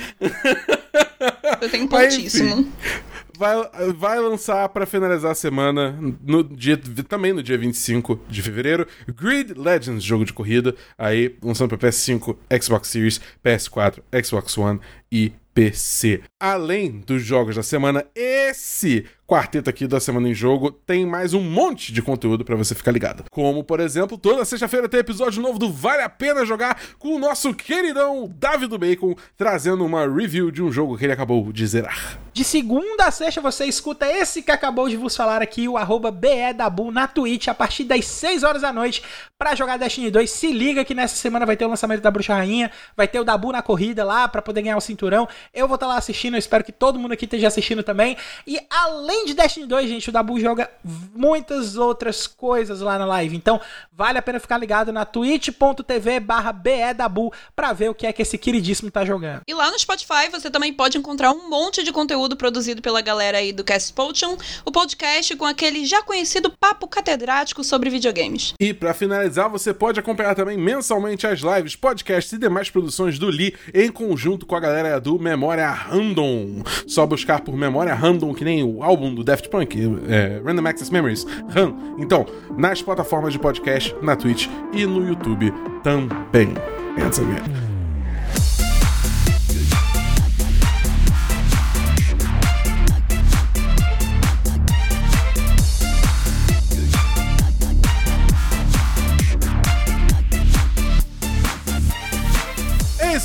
[1.60, 2.56] Você tem um pontíssimo.
[2.56, 3.56] Mas, vai,
[3.94, 9.54] vai lançar para finalizar a semana, no dia, também no dia 25 de fevereiro, Grid
[9.54, 14.80] Legends, jogo de corrida, aí lançando para PS5, Xbox Series, PS4, Xbox One
[15.10, 16.22] e PC.
[16.38, 21.42] Além dos jogos da semana, esse quarteto aqui da Semana em Jogo tem mais um
[21.42, 23.24] monte de conteúdo para você ficar ligado.
[23.30, 27.18] Como, por exemplo, toda sexta-feira tem episódio novo do Vale a Pena Jogar com o
[27.18, 32.18] nosso queridão David Bacon trazendo uma review de um jogo que ele acabou de zerar.
[32.32, 36.10] De segunda a sexta você escuta esse que acabou de vos falar aqui, o arroba
[36.10, 39.02] BEDabu na Twitch a partir das 6 horas da noite
[39.36, 40.30] para jogar Destiny 2.
[40.30, 43.24] Se liga que nessa semana vai ter o lançamento da Bruxa Rainha, vai ter o
[43.24, 45.28] Dabu na corrida lá para poder ganhar o cinturão.
[45.54, 48.16] Eu vou estar tá lá assistindo, eu espero que todo mundo aqui esteja assistindo também.
[48.46, 50.68] E além de Destiny 2, gente, o Dabu joga
[51.14, 53.36] muitas outras coisas lá na live.
[53.36, 53.60] Então,
[53.92, 58.22] vale a pena ficar ligado na twitch.tv barra BEDabu pra ver o que é que
[58.22, 59.42] esse queridíssimo tá jogando.
[59.46, 63.38] E lá no Spotify você também pode encontrar um monte de conteúdo produzido pela galera
[63.38, 68.54] aí do Cast Potion, o podcast com aquele já conhecido papo catedrático sobre videogames.
[68.58, 73.28] E para finalizar, você pode acompanhar também mensalmente as lives, podcasts e demais produções do
[73.28, 76.62] Lee em conjunto com a galera do Memória Random.
[76.86, 79.76] Só buscar por Memória Random, que nem o álbum do Daft Punk,
[80.08, 81.74] é, Random Access Memories, RAM.
[81.98, 82.24] Então,
[82.56, 86.54] nas plataformas de podcast, na Twitch e no YouTube também.
[86.96, 87.67] Pensa mesmo.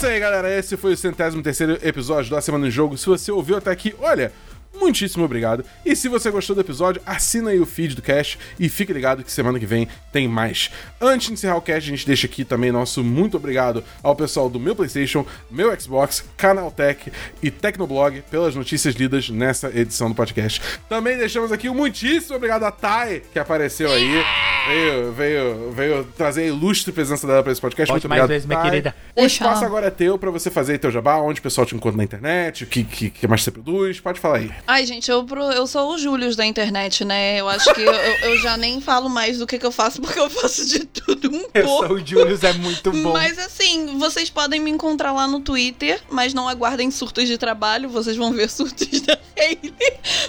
[0.04, 0.54] Isso aí, galera.
[0.54, 2.98] Esse foi o centésimo terceiro episódio da Semana em Jogo.
[2.98, 4.34] Se você ouviu até aqui, olha,
[4.74, 5.64] muitíssimo obrigado.
[5.86, 9.24] E se você gostou do episódio, assina aí o feed do Cash e fique ligado
[9.24, 10.70] que semana que vem tem mais.
[11.00, 14.50] Antes de encerrar o Cash, a gente deixa aqui também nosso muito obrigado ao pessoal
[14.50, 17.12] do meu PlayStation, meu Xbox, Canaltech
[17.42, 20.62] e Tecnoblog pelas notícias lidas nessa edição do podcast.
[20.90, 24.24] Também deixamos aqui um muitíssimo obrigado a Thay, que apareceu aí.
[24.68, 27.92] Veio, veio, veio trazer a ilustre presença dela para esse podcast.
[27.92, 28.96] Pode muito mais obrigado, vezes, minha querida.
[29.16, 31.98] O espaço agora é teu para você fazer teu jabá, onde o pessoal te encontra
[31.98, 34.00] na internet, o que, que, que mais você produz.
[34.00, 34.52] Pode falar aí.
[34.66, 37.40] Ai, gente, eu, eu sou o Július da internet, né?
[37.40, 40.20] Eu acho que eu, eu, já nem falo mais do que, que eu faço, porque
[40.20, 41.84] eu faço de tudo um eu pouco.
[41.84, 43.14] Eu sou o Július, é muito bom.
[43.14, 47.90] Mas assim, vocês podem me encontrar lá no Twitter, mas não aguardem surtos de trabalho,
[47.90, 49.74] vocês vão ver surtos da Hayley.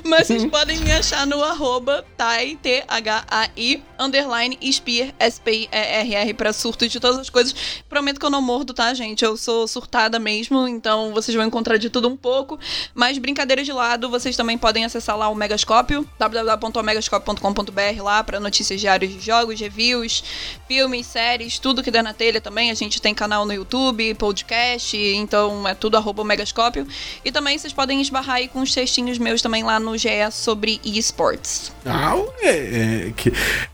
[0.05, 7.01] Mas vocês podem me achar no arroba tai, T-H-A-I, underline, Spear, S-P-I-E-R-R, pra surtos de
[7.01, 7.55] todas as coisas.
[7.89, 9.25] Prometo que eu não mordo, tá, gente?
[9.25, 12.59] Eu sou surtada mesmo, então vocês vão encontrar de tudo um pouco.
[12.95, 18.81] Mas brincadeiras de lado, vocês também podem acessar lá o Megascópio, www.omegascópio.com.br lá para notícias
[18.81, 20.25] diárias de jogos, reviews,
[20.67, 22.71] filmes, séries, tudo que der na telha também.
[22.71, 26.87] A gente tem canal no YouTube, podcast, então é tudo arroba Megascópio.
[27.25, 30.81] E também vocês podem esbarrar aí com os textinhos meus também lá no GE sobre
[30.85, 31.73] esports.
[31.85, 33.13] Ah, é, é,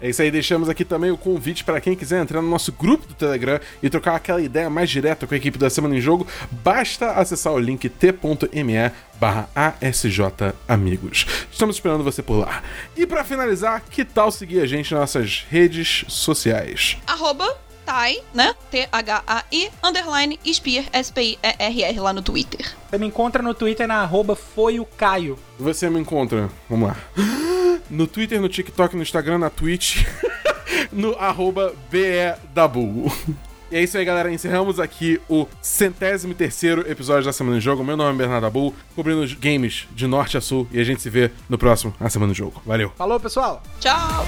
[0.00, 0.30] é isso aí.
[0.30, 3.88] Deixamos aqui também o convite para quem quiser entrar no nosso grupo do Telegram e
[3.88, 6.26] trocar aquela ideia mais direta com a equipe da Semana em Jogo.
[6.50, 11.26] Basta acessar o link t.me barra ASJ Amigos.
[11.52, 12.62] Estamos esperando você por lá.
[12.96, 16.96] E para finalizar, que tal seguir a gente nas nossas redes sociais?
[17.06, 17.54] Arroba
[17.84, 18.54] Tai, né?
[18.70, 22.64] T-H-A-I, underline, Spear, S-P-I-E-R-R, lá no Twitter.
[22.88, 25.38] Você me encontra no Twitter na arroba foi o Caio.
[25.58, 26.96] Você me encontra, vamos lá.
[27.90, 30.06] No Twitter, no TikTok, no Instagram, na Twitch,
[30.92, 33.10] no arroba BEDabu.
[33.70, 34.32] E é isso aí, galera.
[34.32, 37.84] Encerramos aqui o centésimo terceiro episódio da Semana do Jogo.
[37.84, 40.66] Meu nome é Bernardo Abu, cobrindo games de norte a sul.
[40.72, 42.60] E a gente se vê no próximo A Semana do Jogo.
[42.66, 42.92] Valeu.
[42.96, 43.62] Falou, pessoal.
[43.78, 44.26] Tchau.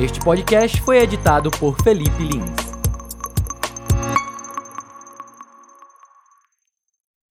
[0.00, 2.73] Este podcast foi editado por Felipe Lins.